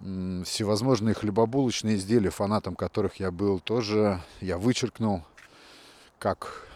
всевозможные 0.00 1.14
хлебобулочные 1.14 1.96
изделия, 1.96 2.30
фанатом 2.30 2.76
которых 2.76 3.16
я 3.16 3.30
был, 3.30 3.58
тоже 3.58 4.22
я 4.40 4.56
вычеркнул 4.58 5.24
как 6.18 6.67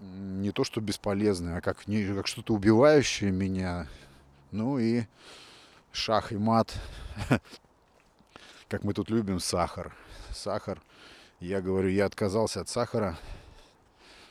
не 0.00 0.50
то 0.50 0.64
что 0.64 0.80
бесполезное, 0.80 1.58
а 1.58 1.60
как, 1.60 1.86
не, 1.88 2.04
как 2.14 2.26
что-то 2.26 2.54
убивающее 2.54 3.30
меня. 3.30 3.86
Ну 4.50 4.78
и 4.78 5.04
шах 5.92 6.32
и 6.32 6.36
мат, 6.36 6.74
как 8.68 8.84
мы 8.84 8.92
тут 8.94 9.10
любим, 9.10 9.40
сахар. 9.40 9.94
Сахар. 10.34 10.80
Я 11.40 11.60
говорю, 11.60 11.88
я 11.88 12.06
отказался 12.06 12.60
от 12.60 12.68
сахара. 12.68 13.18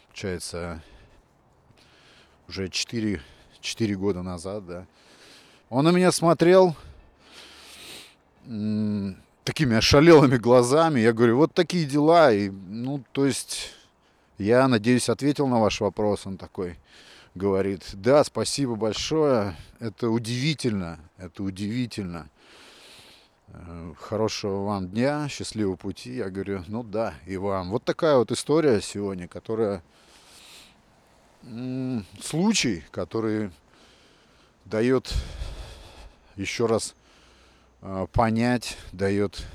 Получается, 0.08 0.82
уже 2.48 2.70
4, 2.70 3.22
4 3.60 3.96
года 3.96 4.22
назад, 4.22 4.66
да. 4.66 4.86
Он 5.70 5.86
на 5.86 5.90
меня 5.90 6.12
смотрел 6.12 6.76
такими 9.44 9.76
ошалелыми 9.76 10.38
глазами. 10.38 11.00
Я 11.00 11.14
говорю, 11.14 11.38
вот 11.38 11.54
такие 11.54 11.86
дела. 11.86 12.32
И, 12.32 12.50
ну, 12.50 13.04
то 13.12 13.26
есть, 13.26 13.74
я, 14.38 14.68
надеюсь, 14.68 15.10
ответил 15.10 15.48
на 15.48 15.60
ваш 15.60 15.82
вопрос. 15.82 16.26
Он 16.26 16.38
такой 16.38 16.78
говорит, 17.36 17.84
да, 17.94 18.24
спасибо 18.24 18.76
большое. 18.76 19.56
Это 19.80 20.10
удивительно, 20.10 21.00
это 21.18 21.44
удивительно. 21.44 22.30
Э, 23.48 23.94
хорошего 24.00 24.66
вам 24.66 24.90
дня, 24.90 25.28
счастливого 25.30 25.76
пути. 25.76 26.16
Я 26.16 26.30
говорю, 26.30 26.64
ну 26.68 26.84
да, 26.84 27.14
и 27.26 27.38
вам. 27.38 27.70
Вот 27.70 27.84
такая 27.84 28.18
вот 28.18 28.32
история 28.32 28.82
сегодня, 28.82 29.28
которая 29.28 29.84
случай, 32.22 32.84
который 32.90 33.52
дает 34.66 35.14
еще 36.36 36.66
раз 36.66 36.96
э, 37.82 38.08
понять, 38.12 38.78
дает, 38.92 39.46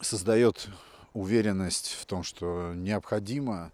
создает 0.00 0.68
уверенность 1.12 1.96
в 2.00 2.06
том, 2.06 2.22
что 2.22 2.72
необходимо 2.74 3.72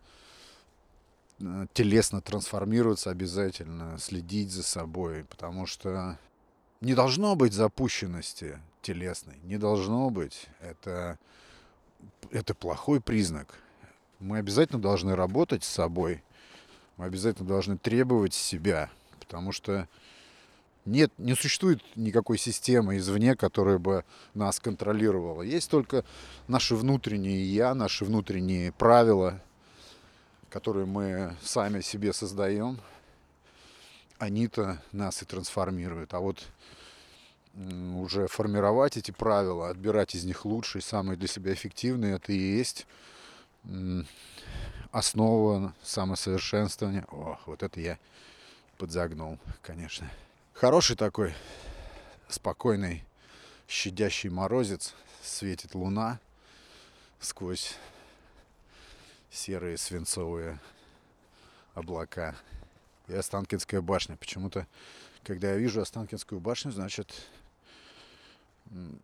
э, 1.40 1.66
телесно 1.74 2.20
трансформироваться 2.20 3.10
обязательно, 3.10 3.98
следить 3.98 4.50
за 4.50 4.62
собой, 4.62 5.24
потому 5.24 5.66
что 5.66 6.18
не 6.80 6.94
должно 6.94 7.36
быть 7.36 7.52
запущенности 7.52 8.58
телесной, 8.82 9.36
не 9.42 9.58
должно 9.58 10.10
быть. 10.10 10.46
Это, 10.60 11.18
это 12.30 12.54
плохой 12.54 13.00
признак. 13.00 13.58
Мы 14.18 14.38
обязательно 14.38 14.80
должны 14.80 15.14
работать 15.14 15.64
с 15.64 15.68
собой, 15.68 16.22
мы 16.96 17.04
обязательно 17.04 17.46
должны 17.46 17.76
требовать 17.76 18.32
себя, 18.32 18.90
потому 19.20 19.52
что 19.52 19.88
нет, 20.86 21.12
не 21.18 21.34
существует 21.34 21.82
никакой 21.96 22.38
системы 22.38 22.96
извне, 22.96 23.34
которая 23.34 23.78
бы 23.78 24.04
нас 24.34 24.60
контролировала. 24.60 25.42
Есть 25.42 25.70
только 25.70 26.04
наши 26.46 26.76
внутренние 26.76 27.44
я, 27.44 27.74
наши 27.74 28.04
внутренние 28.04 28.72
правила, 28.72 29.42
которые 30.48 30.86
мы 30.86 31.36
сами 31.42 31.80
себе 31.80 32.12
создаем. 32.12 32.80
Они-то 34.18 34.80
нас 34.92 35.22
и 35.22 35.26
трансформируют. 35.26 36.14
А 36.14 36.20
вот 36.20 36.46
уже 37.98 38.28
формировать 38.28 38.96
эти 38.96 39.10
правила, 39.10 39.70
отбирать 39.70 40.14
из 40.14 40.24
них 40.24 40.44
лучшие, 40.44 40.82
самые 40.82 41.16
для 41.16 41.26
себя 41.28 41.52
эффективные, 41.52 42.14
это 42.14 42.32
и 42.32 42.38
есть 42.38 42.86
основа 44.92 45.74
самосовершенствования. 45.82 47.04
О, 47.10 47.38
вот 47.46 47.62
это 47.62 47.80
я 47.80 47.98
подзагнул, 48.78 49.38
конечно. 49.62 50.08
Хороший 50.58 50.96
такой, 50.96 51.34
спокойный, 52.30 53.04
щадящий 53.68 54.30
морозец. 54.30 54.94
Светит 55.22 55.74
луна 55.74 56.18
сквозь 57.20 57.74
серые 59.30 59.76
свинцовые 59.76 60.58
облака. 61.74 62.34
И 63.06 63.12
Останкинская 63.12 63.82
башня. 63.82 64.16
Почему-то, 64.16 64.66
когда 65.24 65.50
я 65.50 65.58
вижу 65.58 65.82
Останкинскую 65.82 66.40
башню, 66.40 66.72
значит, 66.72 67.12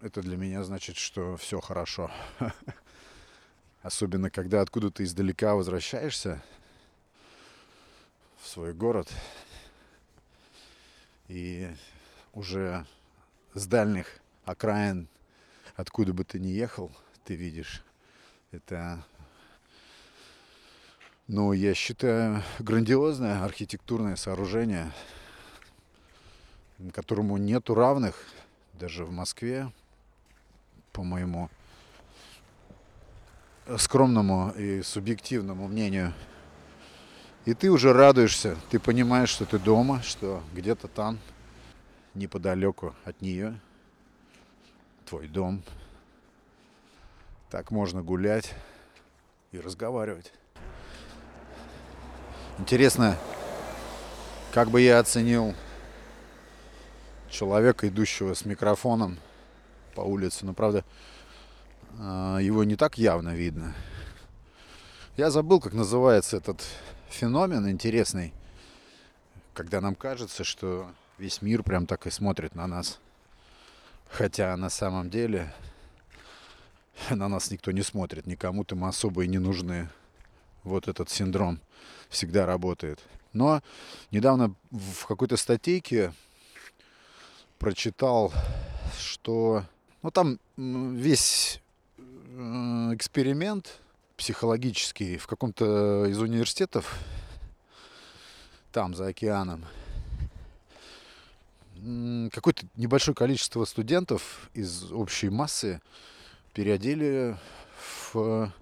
это 0.00 0.22
для 0.22 0.38
меня 0.38 0.64
значит, 0.64 0.96
что 0.96 1.36
все 1.36 1.60
хорошо. 1.60 2.10
Особенно, 3.82 4.30
когда 4.30 4.62
откуда-то 4.62 5.04
издалека 5.04 5.54
возвращаешься 5.54 6.42
в 8.40 8.48
свой 8.48 8.72
город– 8.72 9.12
и 11.32 11.66
уже 12.34 12.84
с 13.54 13.66
дальних 13.66 14.20
окраин, 14.44 15.08
откуда 15.76 16.12
бы 16.12 16.24
ты 16.24 16.38
ни 16.38 16.48
ехал, 16.48 16.92
ты 17.24 17.34
видишь, 17.34 17.82
это, 18.50 19.02
ну, 21.28 21.54
я 21.54 21.72
считаю, 21.72 22.42
грандиозное 22.58 23.42
архитектурное 23.42 24.16
сооружение, 24.16 24.92
которому 26.92 27.38
нету 27.38 27.74
равных 27.74 28.26
даже 28.74 29.06
в 29.06 29.10
Москве, 29.10 29.72
по 30.92 31.02
моему 31.02 31.48
скромному 33.78 34.50
и 34.50 34.82
субъективному 34.82 35.66
мнению– 35.66 36.12
и 37.44 37.54
ты 37.54 37.70
уже 37.70 37.92
радуешься, 37.92 38.56
ты 38.70 38.78
понимаешь, 38.78 39.28
что 39.28 39.44
ты 39.44 39.58
дома, 39.58 40.02
что 40.02 40.42
где-то 40.54 40.88
там, 40.88 41.18
неподалеку 42.14 42.94
от 43.04 43.20
нее, 43.20 43.58
твой 45.06 45.28
дом. 45.28 45.62
Так 47.50 47.70
можно 47.70 48.02
гулять 48.02 48.54
и 49.50 49.58
разговаривать. 49.58 50.32
Интересно, 52.58 53.18
как 54.52 54.70
бы 54.70 54.80
я 54.80 54.98
оценил 54.98 55.54
человека, 57.28 57.88
идущего 57.88 58.34
с 58.34 58.44
микрофоном 58.44 59.18
по 59.94 60.02
улице. 60.02 60.46
Но, 60.46 60.54
правда, 60.54 60.84
а, 61.98 62.38
его 62.38 62.62
не 62.64 62.76
так 62.76 62.98
явно 62.98 63.34
видно. 63.34 63.74
Я 65.14 65.30
забыл, 65.30 65.60
как 65.60 65.74
называется 65.74 66.38
этот 66.38 66.64
феномен 67.10 67.68
интересный, 67.68 68.32
когда 69.52 69.82
нам 69.82 69.94
кажется, 69.94 70.42
что 70.42 70.90
весь 71.18 71.42
мир 71.42 71.62
прям 71.62 71.86
так 71.86 72.06
и 72.06 72.10
смотрит 72.10 72.54
на 72.54 72.66
нас. 72.66 72.98
Хотя 74.08 74.56
на 74.56 74.70
самом 74.70 75.10
деле 75.10 75.52
на 77.10 77.28
нас 77.28 77.50
никто 77.50 77.72
не 77.72 77.82
смотрит, 77.82 78.26
никому-то 78.26 78.74
мы 78.74 78.88
особо 78.88 79.24
и 79.24 79.28
не 79.28 79.36
нужны. 79.36 79.90
Вот 80.64 80.88
этот 80.88 81.10
синдром 81.10 81.60
всегда 82.08 82.46
работает. 82.46 82.98
Но 83.34 83.60
недавно 84.12 84.54
в 84.70 85.04
какой-то 85.06 85.36
статейке 85.36 86.14
прочитал, 87.58 88.32
что 88.98 89.66
ну 90.00 90.10
там 90.10 90.38
весь 90.56 91.60
э, 91.98 92.02
эксперимент 92.94 93.81
психологический 94.22 95.18
в 95.18 95.26
каком-то 95.26 96.06
из 96.06 96.16
университетов, 96.20 96.96
там, 98.70 98.94
за 98.94 99.08
океаном, 99.08 99.64
какое-то 102.30 102.64
небольшое 102.76 103.16
количество 103.16 103.64
студентов 103.64 104.48
из 104.54 104.92
общей 104.92 105.28
массы 105.28 105.80
переодели 106.54 107.36
в 108.12 108.52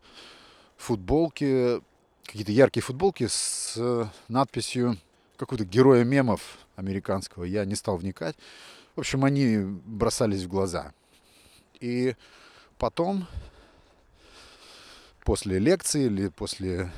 футболки, 0.78 1.82
какие-то 2.24 2.52
яркие 2.52 2.82
футболки 2.82 3.26
с 3.26 4.10
надписью 4.28 4.96
какой-то 5.36 5.66
героя 5.66 6.04
мемов 6.04 6.56
американского. 6.76 7.44
Я 7.44 7.66
не 7.66 7.74
стал 7.74 7.98
вникать. 7.98 8.34
В 8.96 9.00
общем, 9.00 9.26
они 9.26 9.58
бросались 9.58 10.44
в 10.44 10.48
глаза. 10.48 10.94
И 11.80 12.16
потом 12.78 13.26
после 15.24 15.58
лекции 15.58 16.06
или 16.06 16.28
после 16.28 16.90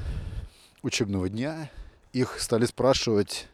учебного 0.83 1.29
дня 1.29 1.71
их 2.13 2.41
стали 2.41 2.67
спрашивать, 2.67 3.49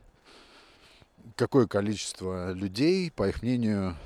какое 1.37 1.67
количество 1.67 2.53
людей, 2.53 3.11
по 3.11 3.29
их 3.29 3.43
мнению, 3.43 3.97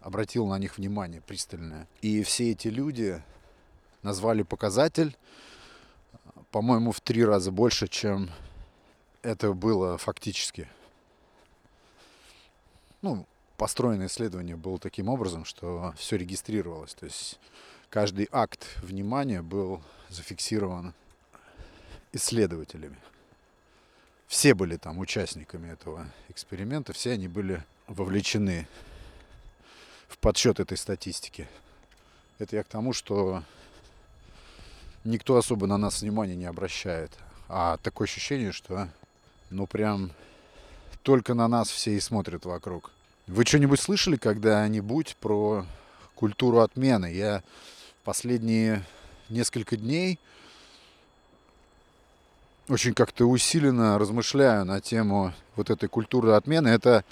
обратил 0.00 0.46
на 0.46 0.58
них 0.58 0.76
внимание 0.78 1.20
пристальное. 1.20 1.88
И 2.02 2.22
все 2.22 2.50
эти 2.50 2.68
люди 2.68 3.22
назвали 4.02 4.42
показатель, 4.42 5.16
по-моему, 6.50 6.92
в 6.92 7.00
три 7.00 7.24
раза 7.24 7.50
больше, 7.50 7.88
чем 7.88 8.30
это 9.22 9.52
было 9.52 9.98
фактически. 9.98 10.68
Ну, 13.02 13.26
построено 13.56 14.06
исследование 14.06 14.56
было 14.56 14.78
таким 14.78 15.08
образом, 15.08 15.44
что 15.44 15.94
все 15.96 16.16
регистрировалось. 16.16 16.94
То 16.94 17.06
есть 17.06 17.40
каждый 17.94 18.28
акт 18.32 18.66
внимания 18.82 19.40
был 19.40 19.80
зафиксирован 20.08 20.94
исследователями. 22.10 22.98
Все 24.26 24.52
были 24.52 24.76
там 24.76 24.98
участниками 24.98 25.70
этого 25.70 26.10
эксперимента, 26.28 26.92
все 26.92 27.12
они 27.12 27.28
были 27.28 27.62
вовлечены 27.86 28.66
в 30.08 30.18
подсчет 30.18 30.58
этой 30.58 30.76
статистики. 30.76 31.48
Это 32.40 32.56
я 32.56 32.64
к 32.64 32.66
тому, 32.66 32.92
что 32.92 33.44
никто 35.04 35.36
особо 35.36 35.68
на 35.68 35.78
нас 35.78 36.02
внимания 36.02 36.34
не 36.34 36.46
обращает. 36.46 37.12
А 37.48 37.76
такое 37.76 38.08
ощущение, 38.08 38.50
что 38.50 38.88
ну 39.50 39.68
прям 39.68 40.10
только 41.04 41.34
на 41.34 41.46
нас 41.46 41.68
все 41.68 41.92
и 41.92 42.00
смотрят 42.00 42.44
вокруг. 42.44 42.90
Вы 43.28 43.44
что-нибудь 43.44 43.78
слышали 43.78 44.16
когда-нибудь 44.16 45.14
про 45.20 45.64
культуру 46.16 46.58
отмены? 46.58 47.12
Я 47.12 47.44
последние 48.04 48.84
несколько 49.30 49.76
дней 49.76 50.20
очень 52.68 52.94
как-то 52.94 53.24
усиленно 53.24 53.98
размышляю 53.98 54.64
на 54.64 54.80
тему 54.80 55.32
вот 55.56 55.70
этой 55.70 55.88
культуры 55.88 56.32
отмены. 56.32 56.68
Это, 56.68 57.04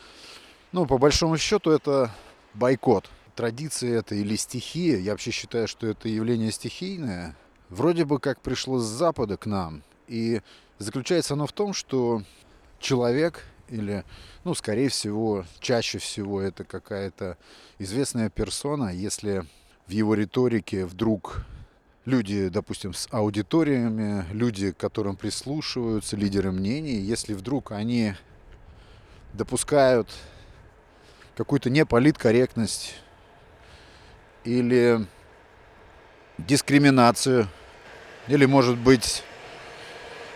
ну, 0.70 0.86
по 0.86 0.98
большому 0.98 1.36
счету, 1.38 1.70
это 1.70 2.10
бойкот. 2.54 3.10
Традиция 3.34 3.98
это 3.98 4.14
или 4.14 4.36
стихия. 4.36 4.98
Я 4.98 5.12
вообще 5.12 5.30
считаю, 5.30 5.66
что 5.66 5.86
это 5.86 6.08
явление 6.08 6.52
стихийное. 6.52 7.36
Вроде 7.70 8.04
бы 8.04 8.18
как 8.18 8.40
пришло 8.40 8.78
с 8.78 8.84
Запада 8.84 9.36
к 9.36 9.46
нам. 9.46 9.82
И 10.08 10.42
заключается 10.78 11.34
оно 11.34 11.46
в 11.46 11.52
том, 11.52 11.72
что 11.72 12.22
человек 12.78 13.44
или, 13.68 14.04
ну, 14.44 14.54
скорее 14.54 14.90
всего, 14.90 15.46
чаще 15.60 15.98
всего 15.98 16.42
это 16.42 16.64
какая-то 16.64 17.38
известная 17.78 18.28
персона, 18.28 18.90
если 18.90 19.46
в 19.86 19.90
его 19.90 20.14
риторике 20.14 20.86
вдруг 20.86 21.44
люди, 22.04 22.48
допустим, 22.48 22.94
с 22.94 23.08
аудиториями, 23.10 24.24
люди, 24.32 24.72
к 24.72 24.76
которым 24.76 25.16
прислушиваются, 25.16 26.16
лидеры 26.16 26.52
мнений, 26.52 26.96
если 26.96 27.34
вдруг 27.34 27.72
они 27.72 28.14
допускают 29.32 30.08
какую-то 31.36 31.70
неполиткорректность 31.70 32.94
или 34.44 35.06
дискриминацию, 36.38 37.48
или, 38.28 38.44
может 38.44 38.76
быть, 38.76 39.22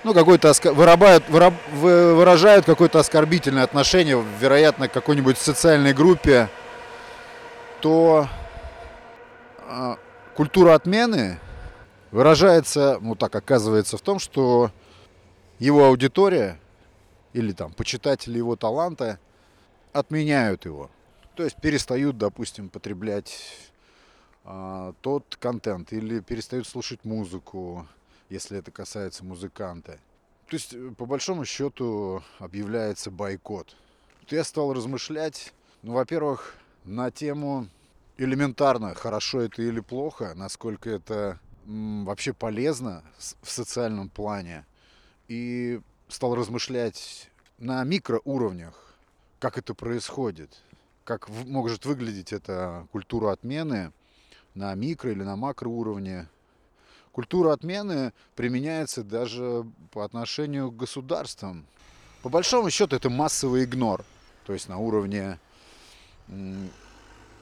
ну, 0.04 0.14
какой-то 0.14 0.50
оска... 0.50 0.72
вырабают, 0.72 1.28
выраб... 1.28 1.54
выражают 1.72 2.64
какое-то 2.64 3.00
оскорбительное 3.00 3.64
отношение, 3.64 4.22
вероятно, 4.40 4.88
к 4.88 4.92
какой-нибудь 4.92 5.36
социальной 5.36 5.92
группе, 5.92 6.48
то 7.80 8.28
культура 10.34 10.74
отмены 10.74 11.38
выражается, 12.10 12.98
ну 13.00 13.14
так 13.14 13.34
оказывается, 13.34 13.96
в 13.96 14.02
том, 14.02 14.18
что 14.18 14.70
его 15.58 15.86
аудитория 15.86 16.58
или 17.32 17.52
там 17.52 17.72
почитатели 17.72 18.38
его 18.38 18.56
таланта 18.56 19.18
отменяют 19.92 20.64
его. 20.64 20.90
То 21.34 21.44
есть 21.44 21.56
перестают, 21.56 22.16
допустим, 22.16 22.68
потреблять 22.68 23.38
а, 24.44 24.94
тот 25.00 25.36
контент 25.38 25.92
или 25.92 26.20
перестают 26.20 26.66
слушать 26.66 27.04
музыку, 27.04 27.86
если 28.30 28.58
это 28.58 28.70
касается 28.70 29.24
музыканта. 29.24 29.98
То 30.48 30.56
есть, 30.56 30.72
э, 30.72 30.90
по 30.96 31.04
большому 31.06 31.44
счету, 31.44 32.22
объявляется 32.38 33.10
бойкот. 33.10 33.76
Я 34.28 34.44
стал 34.44 34.72
размышлять, 34.72 35.52
ну, 35.82 35.92
во-первых, 35.92 36.54
на 36.84 37.10
тему 37.10 37.68
элементарно, 38.18 38.94
хорошо 38.94 39.42
это 39.42 39.62
или 39.62 39.80
плохо, 39.80 40.32
насколько 40.34 40.90
это 40.90 41.38
вообще 41.66 42.32
полезно 42.32 43.02
в 43.42 43.50
социальном 43.50 44.08
плане. 44.08 44.64
И 45.28 45.80
стал 46.08 46.34
размышлять 46.34 47.30
на 47.58 47.82
микроуровнях, 47.84 48.94
как 49.38 49.58
это 49.58 49.74
происходит, 49.74 50.62
как 51.04 51.28
может 51.28 51.84
выглядеть 51.84 52.32
эта 52.32 52.86
культура 52.92 53.32
отмены 53.32 53.92
на 54.54 54.74
микро 54.74 55.10
или 55.10 55.22
на 55.22 55.36
макроуровне. 55.36 56.28
Культура 57.12 57.52
отмены 57.52 58.12
применяется 58.34 59.02
даже 59.02 59.64
по 59.90 60.04
отношению 60.04 60.70
к 60.70 60.76
государствам. 60.76 61.66
По 62.22 62.28
большому 62.28 62.70
счету 62.70 62.96
это 62.96 63.10
массовый 63.10 63.64
игнор, 63.64 64.04
то 64.44 64.52
есть 64.52 64.68
на 64.68 64.78
уровне 64.78 65.38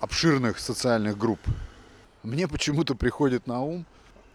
обширных 0.00 0.58
социальных 0.58 1.18
групп. 1.18 1.40
Мне 2.22 2.48
почему-то 2.48 2.94
приходит 2.94 3.46
на 3.46 3.62
ум 3.62 3.86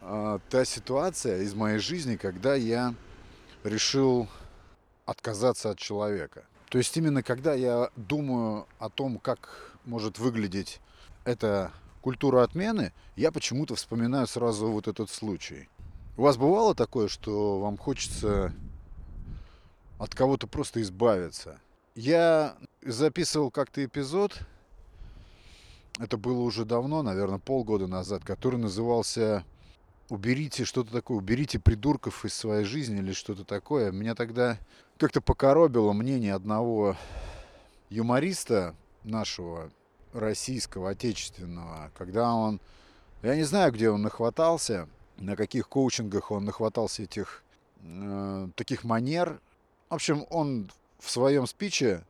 а, 0.02 0.40
та 0.50 0.66
ситуация 0.66 1.42
из 1.42 1.54
моей 1.54 1.80
жизни, 1.80 2.16
когда 2.16 2.56
я 2.56 2.94
решил 3.64 4.28
отказаться 5.06 5.72
от 5.72 5.80
человека. 5.80 6.44
То 6.70 6.78
есть 6.78 6.96
именно 6.98 7.24
когда 7.24 7.54
я 7.54 7.90
думаю 7.96 8.68
о 8.78 8.90
том, 8.90 9.18
как 9.18 9.76
может 9.86 10.20
выглядеть 10.20 10.80
эта 11.26 11.72
культура 12.02 12.44
отмены, 12.44 12.94
я 13.16 13.32
почему-то 13.32 13.76
вспоминаю 13.76 14.28
сразу 14.28 14.68
вот 14.70 14.88
этот 14.88 15.10
случай. 15.10 15.68
У 16.16 16.22
вас 16.22 16.38
бывало 16.38 16.76
такое, 16.76 17.08
что 17.08 17.60
вам 17.60 17.78
хочется 17.78 18.54
от 19.98 20.14
кого-то 20.14 20.48
просто 20.48 20.82
избавиться? 20.82 21.60
Я 21.96 22.56
записывал 22.82 23.52
как-то 23.52 23.84
эпизод, 23.84 24.40
это 26.00 26.18
было 26.18 26.40
уже 26.42 26.66
давно, 26.66 27.04
наверное, 27.04 27.40
полгода 27.40 27.88
назад, 27.88 28.24
который 28.24 28.58
назывался 28.58 29.44
уберите 30.10 30.64
что-то 30.66 30.92
такое, 30.92 31.18
уберите 31.18 31.60
придурков 31.60 32.26
из 32.26 32.34
своей 32.34 32.64
жизни 32.64 33.00
или 33.00 33.12
что-то 33.12 33.44
такое. 33.44 33.92
Меня 33.92 34.16
тогда 34.16 34.58
как-то 34.98 35.22
покоробило 35.22 35.94
мнение 35.94 36.34
одного 36.34 36.96
юмориста 37.90 38.76
нашего 39.04 39.72
российского, 40.14 40.92
отечественного, 40.92 41.92
когда 41.96 42.34
он, 42.34 42.60
я 43.22 43.36
не 43.36 43.44
знаю, 43.44 43.72
где 43.72 43.90
он 43.90 44.02
нахватался, 44.02 44.88
на 45.18 45.36
каких 45.36 45.68
коучингах 45.68 46.32
он 46.32 46.46
нахватался 46.46 47.04
этих 47.04 47.44
э, 47.82 48.48
таких 48.56 48.84
манер. 48.84 49.42
В 49.90 49.96
общем, 49.96 50.26
он 50.30 50.72
в 50.98 51.10
своем 51.10 51.46
спиче 51.46 52.06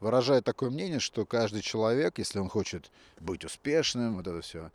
выражает 0.00 0.44
такое 0.44 0.70
мнение, 0.70 1.00
что 1.00 1.24
каждый 1.24 1.62
человек, 1.62 2.18
если 2.18 2.38
он 2.38 2.48
хочет 2.48 2.90
быть 3.20 3.44
успешным, 3.44 4.16
вот 4.16 4.26
это 4.26 4.40
все, 4.40 4.70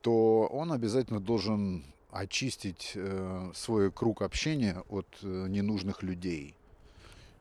то 0.00 0.46
он 0.46 0.72
обязательно 0.72 1.20
должен 1.20 1.84
очистить 2.10 2.92
э, 2.94 3.50
свой 3.54 3.90
круг 3.90 4.22
общения 4.22 4.82
от 4.90 5.06
э, 5.22 5.46
ненужных 5.48 6.02
людей. 6.02 6.54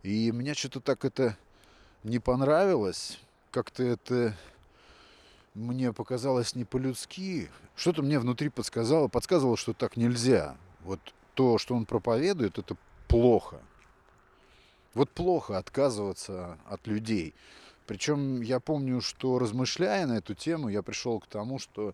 И 0.03 0.31
мне 0.31 0.53
что-то 0.53 0.79
так 0.79 1.05
это 1.05 1.37
не 2.03 2.19
понравилось, 2.19 3.19
как-то 3.51 3.83
это 3.83 4.35
мне 5.53 5.91
показалось 5.91 6.55
не 6.55 6.63
по-людски. 6.63 7.49
Что-то 7.75 8.01
мне 8.01 8.19
внутри 8.19 8.49
подсказало, 8.49 9.07
подсказывало, 9.09 9.57
что 9.57 9.73
так 9.73 9.97
нельзя. 9.97 10.55
Вот 10.81 10.99
то, 11.33 11.57
что 11.57 11.75
он 11.75 11.85
проповедует, 11.85 12.57
это 12.57 12.77
плохо. 13.07 13.59
Вот 14.93 15.09
плохо 15.09 15.57
отказываться 15.57 16.57
от 16.65 16.85
людей. 16.87 17.33
Причем 17.87 18.41
я 18.41 18.59
помню, 18.59 19.01
что 19.01 19.39
размышляя 19.39 20.05
на 20.05 20.13
эту 20.13 20.35
тему, 20.35 20.69
я 20.69 20.81
пришел 20.81 21.19
к 21.19 21.27
тому, 21.27 21.59
что 21.59 21.93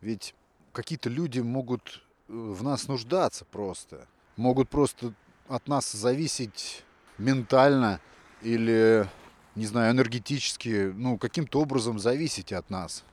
ведь 0.00 0.34
какие-то 0.72 1.08
люди 1.08 1.40
могут 1.40 2.02
э, 2.28 2.32
в 2.32 2.62
нас 2.62 2.88
нуждаться 2.88 3.44
просто. 3.44 4.06
Могут 4.36 4.68
просто 4.68 5.14
от 5.48 5.68
нас 5.68 5.90
зависеть 5.92 6.84
ментально 7.18 8.00
или, 8.42 9.08
не 9.54 9.66
знаю, 9.66 9.92
энергетически, 9.92 10.92
ну, 10.94 11.18
каким-то 11.18 11.60
образом 11.60 11.98
зависеть 11.98 12.52
от 12.52 12.68
нас. 12.68 13.04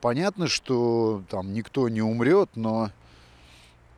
Понятно, 0.00 0.48
что 0.48 1.22
там 1.28 1.52
никто 1.52 1.88
не 1.88 2.02
умрет, 2.02 2.50
но 2.54 2.90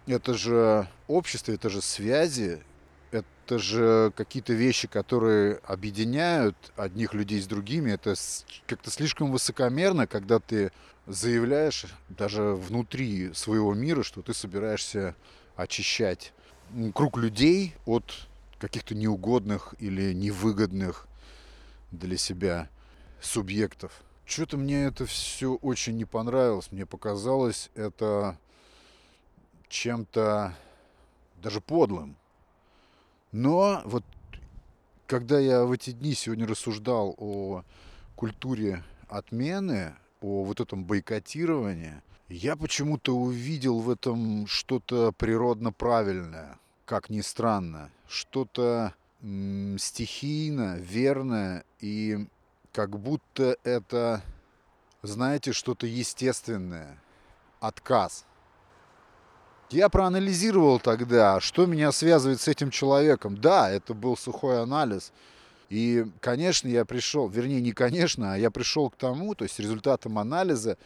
это 0.06 0.34
же 0.34 0.88
общество, 1.06 1.52
это 1.52 1.68
же 1.68 1.80
связи, 1.80 2.62
это 3.52 3.58
же 3.58 4.12
какие-то 4.16 4.54
вещи, 4.54 4.88
которые 4.88 5.56
объединяют 5.66 6.56
одних 6.76 7.12
людей 7.12 7.40
с 7.40 7.46
другими. 7.46 7.90
Это 7.90 8.14
как-то 8.66 8.90
слишком 8.90 9.30
высокомерно, 9.30 10.06
когда 10.06 10.38
ты 10.38 10.72
заявляешь 11.06 11.84
даже 12.08 12.54
внутри 12.54 13.34
своего 13.34 13.74
мира, 13.74 14.02
что 14.02 14.22
ты 14.22 14.32
собираешься 14.32 15.14
очищать 15.54 16.32
круг 16.94 17.18
людей 17.18 17.74
от 17.84 18.04
каких-то 18.58 18.94
неугодных 18.94 19.74
или 19.78 20.14
невыгодных 20.14 21.06
для 21.90 22.16
себя 22.16 22.70
субъектов. 23.20 23.92
Что-то 24.24 24.56
мне 24.56 24.84
это 24.84 25.04
все 25.04 25.56
очень 25.56 25.98
не 25.98 26.06
понравилось. 26.06 26.72
Мне 26.72 26.86
показалось 26.86 27.70
это 27.74 28.38
чем-то 29.68 30.54
даже 31.42 31.60
подлым. 31.60 32.16
Но 33.32 33.82
вот 33.84 34.04
когда 35.06 35.38
я 35.38 35.64
в 35.64 35.72
эти 35.72 35.90
дни 35.90 36.14
сегодня 36.14 36.46
рассуждал 36.46 37.14
о 37.18 37.64
культуре 38.14 38.84
отмены, 39.08 39.94
о 40.20 40.44
вот 40.44 40.60
этом 40.60 40.84
бойкотировании, 40.84 42.02
я 42.28 42.56
почему-то 42.56 43.16
увидел 43.16 43.80
в 43.80 43.90
этом 43.90 44.46
что-то 44.46 45.12
природно 45.12 45.72
правильное, 45.72 46.58
как 46.84 47.10
ни 47.10 47.20
странно, 47.20 47.90
что-то 48.06 48.94
стихийно, 49.78 50.76
верное 50.78 51.64
и 51.80 52.26
как 52.72 52.98
будто 52.98 53.56
это, 53.64 54.22
знаете, 55.02 55.52
что-то 55.52 55.86
естественное, 55.86 56.98
отказ. 57.60 58.24
Я 59.72 59.88
проанализировал 59.88 60.78
тогда, 60.78 61.40
что 61.40 61.64
меня 61.64 61.92
связывает 61.92 62.42
с 62.42 62.48
этим 62.48 62.70
человеком. 62.70 63.38
Да, 63.38 63.70
это 63.70 63.94
был 63.94 64.18
сухой 64.18 64.60
анализ. 64.60 65.12
И, 65.70 66.04
конечно, 66.20 66.68
я 66.68 66.84
пришел, 66.84 67.26
вернее, 67.28 67.62
не 67.62 67.72
конечно, 67.72 68.34
а 68.34 68.36
я 68.36 68.50
пришел 68.50 68.90
к 68.90 68.96
тому, 68.96 69.34
то 69.34 69.44
есть 69.44 69.58
результатом 69.58 70.18
анализа 70.18 70.76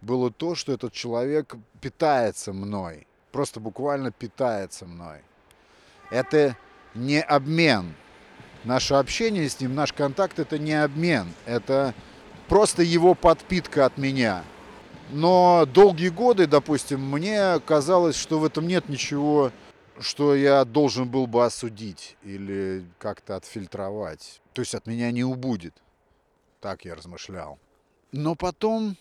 было 0.00 0.30
то, 0.30 0.54
что 0.54 0.72
этот 0.72 0.94
человек 0.94 1.54
питается 1.82 2.54
мной. 2.54 3.06
Просто 3.30 3.60
буквально 3.60 4.10
питается 4.10 4.86
мной. 4.86 5.18
Это 6.10 6.56
не 6.94 7.20
обмен. 7.20 7.94
Наше 8.64 8.94
общение 8.94 9.50
с 9.50 9.60
ним, 9.60 9.74
наш 9.74 9.92
контакт 9.92 10.38
это 10.38 10.58
не 10.58 10.72
обмен. 10.72 11.28
Это 11.44 11.94
просто 12.48 12.82
его 12.82 13.14
подпитка 13.14 13.84
от 13.84 13.98
меня. 13.98 14.42
Но 15.12 15.66
долгие 15.66 16.08
годы, 16.08 16.46
допустим, 16.46 17.00
мне 17.00 17.58
казалось, 17.60 18.16
что 18.16 18.38
в 18.38 18.44
этом 18.44 18.66
нет 18.66 18.88
ничего, 18.88 19.50
что 19.98 20.34
я 20.34 20.64
должен 20.64 21.08
был 21.08 21.26
бы 21.26 21.44
осудить 21.44 22.16
или 22.22 22.84
как-то 22.98 23.36
отфильтровать. 23.36 24.40
То 24.52 24.62
есть 24.62 24.74
от 24.74 24.86
меня 24.86 25.10
не 25.10 25.24
убудет. 25.24 25.74
Так 26.60 26.84
я 26.84 26.94
размышлял. 26.94 27.58
Но 28.12 28.34
потом 28.34 28.96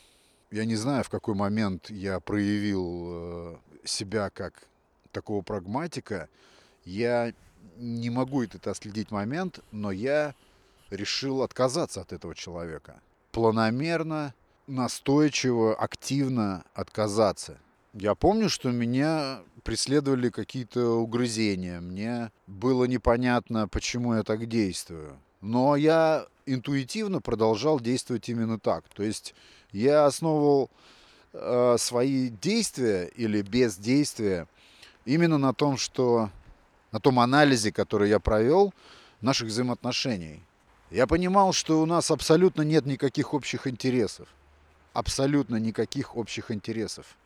я 0.52 0.66
не 0.66 0.76
знаю, 0.76 1.04
в 1.04 1.10
какой 1.10 1.36
момент 1.36 1.90
я 1.90 2.20
проявил 2.20 3.06
э, 3.10 3.56
себя 3.84 4.30
как 4.32 4.54
такого 5.12 5.42
прагматика. 5.42 6.28
Я 6.86 7.34
не 7.78 8.10
могу 8.10 8.44
это 8.44 8.72
отследить 8.72 9.12
момент, 9.12 9.60
но 9.72 9.92
я 9.92 10.34
решил 10.90 11.44
отказаться 11.44 12.02
от 12.02 12.14
этого 12.14 12.34
человека. 12.34 13.00
Планомерно, 13.32 14.34
настойчиво, 14.70 15.76
активно 15.76 16.64
отказаться. 16.74 17.58
Я 17.94 18.16
помню, 18.16 18.50
что 18.50 18.72
меня 18.72 19.42
преследовали 19.64 20.30
какие-то 20.30 21.00
угрызения. 21.00 21.82
Мне 21.82 22.32
было 22.48 22.86
непонятно, 22.86 23.68
почему 23.68 24.14
я 24.16 24.24
так 24.24 24.48
действую. 24.48 25.18
Но 25.42 25.76
я 25.76 26.28
интуитивно 26.46 27.22
продолжал 27.22 27.80
действовать 27.80 28.30
именно 28.30 28.60
так. 28.60 28.86
То 28.90 29.04
есть 29.04 29.34
я 29.72 30.06
основывал 30.06 30.70
э, 31.34 31.76
свои 31.80 32.30
действия 32.30 33.06
или 33.16 33.42
бездействия 33.42 34.48
именно 35.06 35.38
на 35.38 35.54
том, 35.54 35.78
что 35.78 36.30
на 36.92 37.00
том 37.00 37.20
анализе, 37.20 37.72
который 37.72 38.10
я 38.10 38.20
провел 38.20 38.74
наших 39.22 39.48
взаимоотношений. 39.48 40.42
Я 40.92 41.06
понимал, 41.06 41.54
что 41.54 41.82
у 41.82 41.86
нас 41.86 42.10
абсолютно 42.10 42.64
нет 42.64 42.86
никаких 42.86 43.34
общих 43.34 43.68
интересов. 43.68 44.28
Абсолютно 44.94 45.58
никаких 45.58 46.18
общих 46.18 46.52
интересов. 46.52 47.18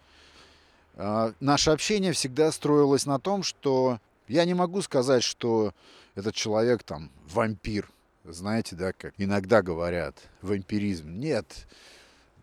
Э, 0.96 1.34
наше 1.40 1.72
общение 1.72 2.14
всегда 2.14 2.52
строилось 2.52 3.06
на 3.06 3.20
том, 3.20 3.44
что 3.44 4.00
я 4.28 4.46
не 4.46 4.54
могу 4.54 4.82
сказать, 4.82 5.24
что 5.24 5.74
этот 6.16 6.36
человек 6.36 6.84
там 6.84 7.10
вампир. 7.28 7.90
Знаете, 8.24 8.76
да, 8.76 8.94
как 8.94 9.14
иногда 9.18 9.62
говорят, 9.62 10.16
вампиризм. 10.42 11.20
Нет, 11.20 11.68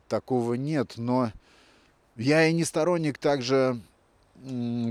такого 0.09 0.55
нет, 0.55 0.95
но 0.97 1.33
я 2.17 2.47
и 2.47 2.53
не 2.53 2.65
сторонник 2.65 3.17
также 3.17 3.81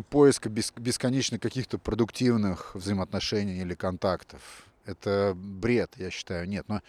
поиска 0.09 0.49
бесконечно 0.49 1.39
каких-то 1.39 1.77
продуктивных 1.77 2.75
взаимоотношений 2.75 3.61
или 3.61 3.73
контактов. 3.73 4.41
Это 4.85 5.33
бред, 5.35 5.91
я 5.97 6.09
считаю, 6.09 6.47
нет. 6.47 6.65
Но 6.67 6.81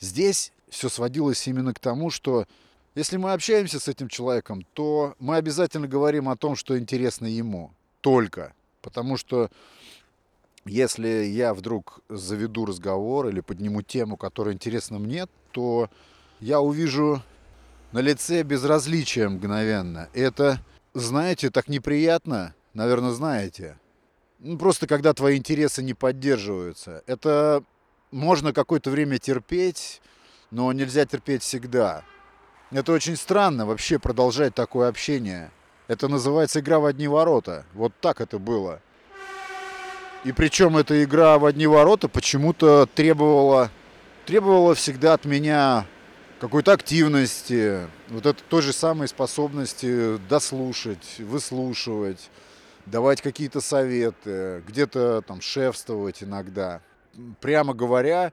здесь 0.00 0.52
все 0.68 0.88
сводилось 0.88 1.46
именно 1.46 1.74
к 1.74 1.78
тому, 1.78 2.10
что 2.10 2.46
если 2.98 3.16
мы 3.16 3.32
общаемся 3.32 3.78
с 3.78 3.86
этим 3.86 4.08
человеком, 4.08 4.66
то 4.74 5.14
мы 5.20 5.36
обязательно 5.36 5.86
говорим 5.86 6.28
о 6.28 6.36
том, 6.36 6.56
что 6.56 6.76
интересно 6.76 7.26
ему. 7.26 7.70
Только. 8.00 8.54
Потому 8.82 9.16
что 9.16 9.50
если 10.64 11.24
я 11.24 11.54
вдруг 11.54 12.00
заведу 12.08 12.66
разговор 12.66 13.28
или 13.28 13.38
подниму 13.38 13.82
тему, 13.82 14.16
которая 14.16 14.52
интересна 14.52 14.98
мне, 14.98 15.26
то 15.52 15.88
я 16.40 16.60
увижу 16.60 17.22
на 17.92 18.00
лице 18.00 18.42
безразличие 18.42 19.28
мгновенно. 19.28 20.08
Это, 20.12 20.60
знаете, 20.92 21.50
так 21.50 21.68
неприятно, 21.68 22.52
наверное, 22.74 23.12
знаете. 23.12 23.78
Ну, 24.40 24.58
просто 24.58 24.88
когда 24.88 25.14
твои 25.14 25.36
интересы 25.36 25.84
не 25.84 25.94
поддерживаются. 25.94 27.04
Это 27.06 27.62
можно 28.10 28.52
какое-то 28.52 28.90
время 28.90 29.18
терпеть, 29.18 30.02
но 30.50 30.72
нельзя 30.72 31.06
терпеть 31.06 31.44
всегда. 31.44 32.02
Это 32.70 32.92
очень 32.92 33.16
странно 33.16 33.64
вообще 33.64 33.98
продолжать 33.98 34.54
такое 34.54 34.88
общение. 34.88 35.50
Это 35.86 36.06
называется 36.08 36.60
игра 36.60 36.78
в 36.78 36.84
одни 36.84 37.08
ворота. 37.08 37.64
Вот 37.72 37.92
так 38.00 38.20
это 38.20 38.38
было. 38.38 38.80
И 40.24 40.32
причем 40.32 40.76
эта 40.76 41.02
игра 41.02 41.38
в 41.38 41.46
одни 41.46 41.66
ворота 41.66 42.08
почему-то 42.08 42.86
требовала, 42.86 43.70
требовала 44.26 44.74
всегда 44.74 45.14
от 45.14 45.24
меня 45.24 45.86
какой-то 46.40 46.72
активности, 46.72 47.80
вот 48.08 48.26
это 48.26 48.42
той 48.48 48.62
же 48.62 48.72
самой 48.72 49.08
способности 49.08 50.18
дослушать, 50.28 51.18
выслушивать, 51.18 52.30
давать 52.86 53.22
какие-то 53.22 53.60
советы, 53.60 54.62
где-то 54.66 55.22
там 55.22 55.40
шефствовать 55.40 56.22
иногда. 56.22 56.80
Прямо 57.40 57.74
говоря, 57.74 58.32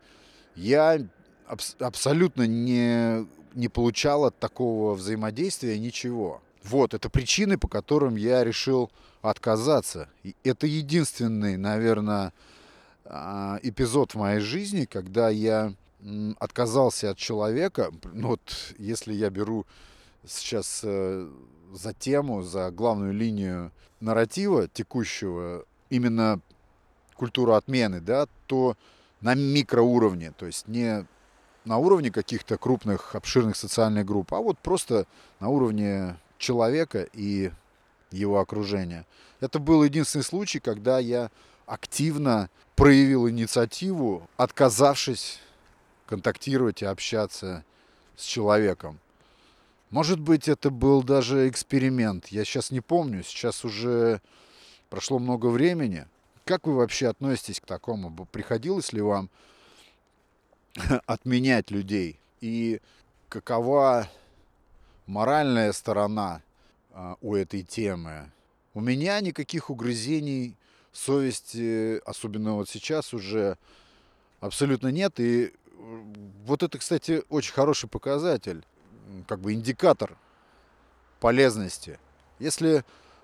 я 0.56 1.00
абс- 1.48 1.76
абсолютно 1.80 2.46
не, 2.46 3.26
не 3.56 3.68
получал 3.68 4.26
от 4.26 4.38
такого 4.38 4.94
взаимодействия 4.94 5.80
ничего. 5.80 6.42
Вот, 6.64 6.94
это 6.94 7.10
причины, 7.10 7.58
по 7.58 7.68
которым 7.68 8.16
я 8.16 8.44
решил 8.44 8.92
отказаться. 9.22 10.10
И 10.24 10.36
это 10.44 10.68
единственный, 10.68 11.58
наверное, 11.58 12.34
а, 13.06 13.60
эпизод 13.64 14.14
в 14.14 14.18
моей 14.18 14.40
жизни, 14.40 14.86
когда 14.86 15.30
я 15.30 15.74
отказался 16.40 17.12
от 17.12 17.18
человека, 17.18 17.92
ну 18.14 18.30
вот 18.30 18.74
если 18.78 19.14
я 19.14 19.30
беру 19.30 19.66
сейчас 20.28 20.82
э, 20.84 21.28
за 21.74 21.94
тему, 21.94 22.44
за 22.44 22.70
главную 22.70 23.14
линию 23.14 23.72
нарратива 24.00 24.68
текущего, 24.68 25.66
именно 25.90 26.40
культуру 27.16 27.54
отмены, 27.54 28.02
да, 28.02 28.28
то 28.46 28.76
на 29.22 29.34
микроуровне, 29.34 30.32
то 30.32 30.46
есть 30.46 30.68
не 30.68 31.06
на 31.66 31.78
уровне 31.78 32.12
каких-то 32.12 32.58
крупных, 32.58 33.16
обширных 33.16 33.56
социальных 33.56 34.06
групп, 34.06 34.34
а 34.34 34.40
вот 34.40 34.58
просто 34.60 35.06
на 35.40 35.50
уровне 35.50 36.16
человека 36.38 37.08
и 37.14 37.52
его 38.12 38.40
окружения. 38.40 39.06
Это 39.40 39.60
был 39.60 39.84
единственный 39.84 40.24
случай, 40.24 40.60
когда 40.60 41.00
я 41.00 41.30
активно 41.66 42.50
проявил 42.76 43.28
инициативу, 43.30 44.28
отказавшись 44.38 45.40
контактировать 46.06 46.82
и 46.82 46.86
общаться 46.86 47.64
с 48.16 48.24
человеком. 48.24 49.00
Может 49.90 50.20
быть, 50.20 50.48
это 50.48 50.70
был 50.70 51.04
даже 51.04 51.48
эксперимент. 51.50 52.28
Я 52.28 52.44
сейчас 52.44 52.72
не 52.72 52.82
помню. 52.82 53.24
Сейчас 53.24 53.64
уже 53.64 54.22
прошло 54.90 55.20
много 55.20 55.48
времени. 55.48 56.08
Как 56.44 56.68
вы 56.68 56.76
вообще 56.76 57.08
относитесь 57.08 57.60
к 57.60 57.66
такому? 57.66 58.28
Приходилось 58.32 58.94
ли 58.94 59.02
вам 59.02 59.30
отменять 61.06 61.72
людей? 61.72 62.20
И 62.42 62.82
какова 63.30 64.10
моральная 65.06 65.72
сторона 65.74 66.42
а, 66.92 67.18
у 67.22 67.36
этой 67.36 67.64
темы? 67.64 68.32
У 68.74 68.82
меня 68.82 69.20
никаких 69.22 69.70
угрызений 69.70 70.56
совести, 70.92 72.02
особенно 72.06 72.56
вот 72.56 72.70
сейчас, 72.70 73.14
уже 73.14 73.58
абсолютно 74.40 74.90
нет. 74.90 75.20
И 75.20 75.54
вот 76.46 76.64
это, 76.64 76.78
кстати, 76.78 77.24
очень 77.30 77.54
хороший 77.54 77.90
показатель, 77.90 78.66
как 79.28 79.40
бы 79.40 79.54
индикатор 79.54 80.18
полезности. 81.20 82.00
Если 82.40 82.84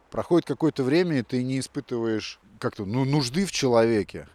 проходит 0.09 0.47
какое-то 0.47 0.83
время, 0.83 1.19
и 1.19 1.23
ты 1.23 1.43
не 1.43 1.59
испытываешь 1.59 2.39
как-то 2.59 2.85
ну, 2.85 3.05
нужды 3.05 3.45
в 3.45 3.51
человеке, 3.51 4.27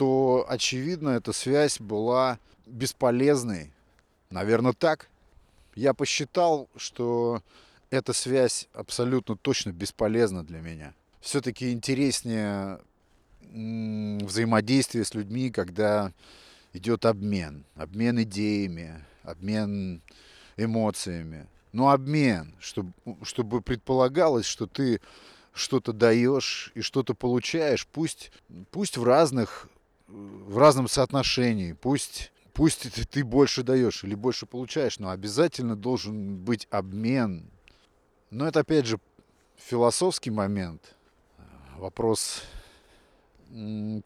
то, 0.00 0.46
очевидно, 0.48 1.10
эта 1.10 1.34
связь 1.34 1.78
была 1.78 2.38
бесполезной. 2.64 3.70
Наверное, 4.30 4.72
так. 4.72 5.10
Я 5.74 5.92
посчитал, 5.92 6.70
что 6.74 7.42
эта 7.90 8.14
связь 8.14 8.66
абсолютно 8.72 9.36
точно 9.36 9.72
бесполезна 9.72 10.42
для 10.42 10.60
меня. 10.60 10.94
Все-таки 11.20 11.70
интереснее 11.70 12.80
взаимодействие 13.42 15.04
с 15.04 15.12
людьми, 15.12 15.50
когда 15.50 16.14
идет 16.72 17.04
обмен. 17.04 17.66
Обмен 17.74 18.22
идеями, 18.22 19.04
обмен 19.22 20.00
эмоциями. 20.56 21.46
Но 21.72 21.90
обмен, 21.90 22.54
чтобы, 22.58 22.94
чтобы 23.22 23.60
предполагалось, 23.60 24.46
что 24.46 24.66
ты 24.66 25.02
что-то 25.52 25.92
даешь 25.92 26.72
и 26.74 26.80
что-то 26.80 27.12
получаешь, 27.12 27.86
пусть, 27.86 28.32
пусть 28.70 28.96
в 28.96 29.04
разных, 29.04 29.68
в 30.10 30.58
разном 30.58 30.88
соотношении, 30.88 31.72
пусть, 31.72 32.32
пусть 32.52 32.88
ты, 33.10 33.24
больше 33.24 33.62
даешь 33.62 34.04
или 34.04 34.14
больше 34.14 34.46
получаешь, 34.46 34.98
но 34.98 35.10
обязательно 35.10 35.76
должен 35.76 36.36
быть 36.36 36.66
обмен. 36.70 37.50
Но 38.30 38.46
это 38.46 38.60
опять 38.60 38.86
же 38.86 38.98
философский 39.56 40.30
момент, 40.30 40.94
вопрос 41.78 42.42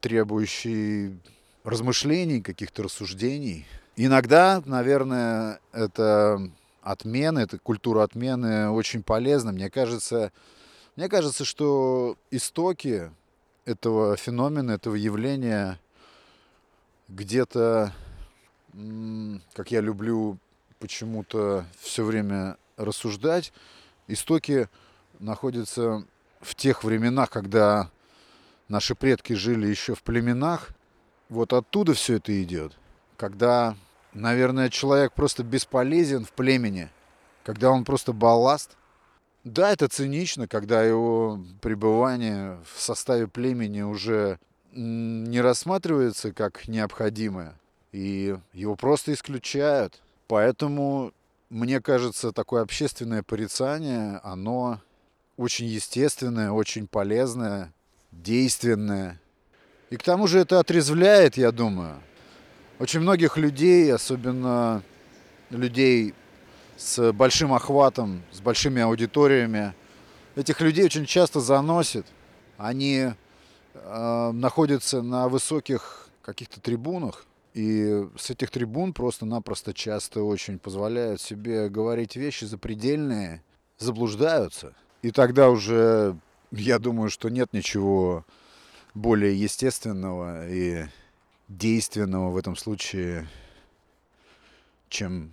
требующий 0.01 1.19
размышлений, 1.65 2.41
каких-то 2.41 2.83
рассуждений. 2.85 3.67
Иногда, 3.97 4.63
наверное, 4.65 5.61
это 5.73 6.51
отмены, 6.83 7.41
это 7.41 7.59
культура 7.59 8.03
отмены 8.03 8.71
очень 8.71 9.03
полезна. 9.03 9.53
Мне 9.53 9.71
кажется, 9.71 10.33
мне 10.97 11.09
кажется, 11.09 11.45
что 11.45 12.17
истоки 12.31 13.11
этого 13.65 14.17
феномена, 14.17 14.73
этого 14.73 14.95
явления 14.95 15.79
где-то, 17.09 17.93
как 19.53 19.71
я 19.71 19.81
люблю 19.81 20.39
почему-то 20.79 21.67
все 21.81 22.05
время 22.05 22.57
рассуждать, 22.77 23.53
истоки 24.07 24.69
находятся 25.19 26.05
в 26.41 26.55
тех 26.55 26.85
временах, 26.85 27.31
когда 27.31 27.91
наши 28.69 28.95
предки 28.95 29.33
жили 29.33 29.67
еще 29.67 29.95
в 29.95 30.03
племенах. 30.03 30.71
Вот 31.29 31.53
оттуда 31.53 31.95
все 31.95 32.17
это 32.17 32.43
идет. 32.43 32.77
Когда, 33.17 33.77
наверное, 34.13 34.69
человек 34.69 35.13
просто 35.13 35.43
бесполезен 35.43 36.25
в 36.25 36.33
племени, 36.33 36.91
когда 37.45 37.71
он 37.71 37.85
просто 37.85 38.13
балласт– 38.13 38.77
да, 39.45 39.73
это 39.73 39.89
цинично, 39.89 40.49
когда 40.49 40.83
его 40.83 41.39
пребывание 41.61 42.59
в 42.75 42.81
составе 42.81 43.29
племени 43.29 43.83
уже 43.83 44.39
не 44.75 45.41
рассматривается 45.41 46.33
как 46.33 46.69
необходимое, 46.69 47.55
и 47.93 48.37
его 48.53 48.77
просто 48.77 49.13
исключают. 49.13 50.01
Поэтому, 50.27 51.13
мне 51.51 51.81
кажется, 51.81 52.33
такое 52.33 52.63
общественное 52.63 53.23
порицание, 53.23 54.21
оно 54.23 54.81
очень 55.37 55.67
естественное, 55.67 56.51
очень 56.51 56.87
полезное, 56.87 57.73
действенное. 58.11 59.21
И 59.91 59.97
к 59.97 60.03
тому 60.03 60.27
же 60.27 60.41
это 60.41 60.61
отрезвляет, 60.61 61.37
я 61.37 61.53
думаю. 61.53 61.97
Очень 62.79 63.01
многих 63.01 63.37
людей, 63.37 63.93
особенно 63.93 64.83
людей 65.51 66.15
с 66.77 67.13
большим 67.13 67.53
охватом, 67.53 68.23
с 68.33 68.41
большими 68.41 68.83
аудиториями. 68.83 69.75
Этих 70.35 70.61
людей 70.61 70.85
очень 70.85 71.07
часто 71.07 71.41
заносит. 71.41 72.07
Они 72.57 73.13
э, 73.85 74.31
находятся 74.33 75.03
на 75.03 75.29
высоких 75.29 76.09
каких-то 76.23 76.61
трибунах, 76.61 77.27
и 77.55 78.09
с 78.17 78.31
этих 78.31 78.51
трибун 78.51 78.93
просто-напросто 78.93 79.73
часто 79.73 80.23
очень 80.23 80.59
позволяют 80.59 81.21
себе 81.21 81.69
говорить 81.69 82.17
вещи 82.17 82.45
запредельные, 82.45 83.43
заблуждаются. 83.79 84.75
И 85.03 85.13
тогда 85.13 85.51
уже, 85.51 86.17
я 86.51 86.79
думаю, 86.81 87.11
что 87.11 87.29
нет 87.29 87.53
ничего 87.53 88.25
более 88.95 89.39
естественного 89.39 90.49
и 90.49 90.87
действенного 91.47 92.31
в 92.31 92.37
этом 92.37 92.57
случае, 92.57 93.29
чем 94.89 95.33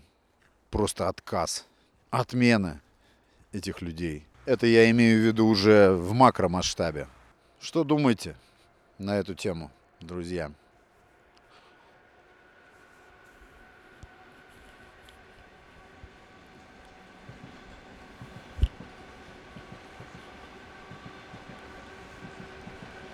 просто 0.69 1.07
отказ, 1.07 1.65
отмена 2.11 2.81
этих 3.51 3.81
людей. 3.81 4.25
Это 4.45 4.67
я 4.67 4.89
имею 4.91 5.21
в 5.21 5.25
виду 5.25 5.47
уже 5.47 5.91
в 5.93 6.13
макромасштабе. 6.13 7.07
Что 7.61 7.83
думаете 7.83 8.35
на 8.97 9.19
эту 9.19 9.35
тему, 9.35 9.69
друзья? 9.99 10.51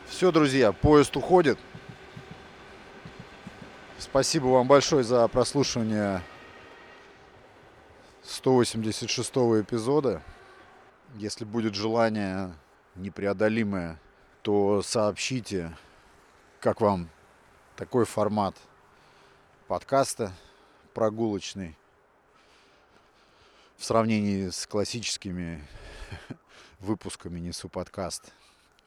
Все, 0.08 0.32
друзья, 0.32 0.72
поезд 0.72 1.18
уходит. 1.18 1.60
Спасибо 4.00 4.46
вам 4.46 4.66
большое 4.66 5.04
за 5.04 5.28
прослушивание 5.28 6.24
186 8.24 9.30
эпизода. 9.30 10.24
Если 11.16 11.44
будет 11.44 11.76
желание 11.76 12.54
непреодолимое, 12.96 14.00
то 14.42 14.82
сообщите, 14.82 15.76
как 16.60 16.82
вам 16.82 17.10
такой 17.76 18.06
формат 18.06 18.56
подкаста 19.68 20.32
прогулочный 20.94 21.76
в 23.78 23.84
сравнении 23.84 24.50
с 24.50 24.66
классическими 24.66 25.64
выпусками 26.80 27.40
«Несу 27.40 27.70
подкаст». 27.70 28.34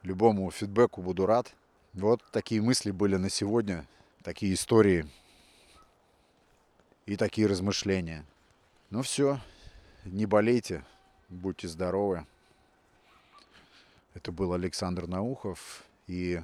Любому 0.03 0.49
фидбэку 0.51 1.01
буду 1.01 1.25
рад. 1.25 1.53
Вот 1.93 2.21
такие 2.31 2.61
мысли 2.61 2.91
были 2.91 3.15
на 3.15 3.29
сегодня, 3.29 3.87
такие 4.23 4.53
истории 4.53 5.07
и 7.05 7.15
такие 7.15 7.47
размышления. 7.47 8.25
Ну 8.89 9.03
все, 9.03 9.39
не 10.03 10.25
болейте, 10.25 10.83
будьте 11.29 11.67
здоровы. 11.67 12.25
Это 14.13 14.33
был 14.33 14.51
Александр 14.53 15.07
Наухов 15.07 15.83
и 16.07 16.41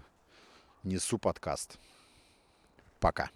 несу 0.84 1.18
подкаст. 1.18 1.78
Пока. 3.00 3.30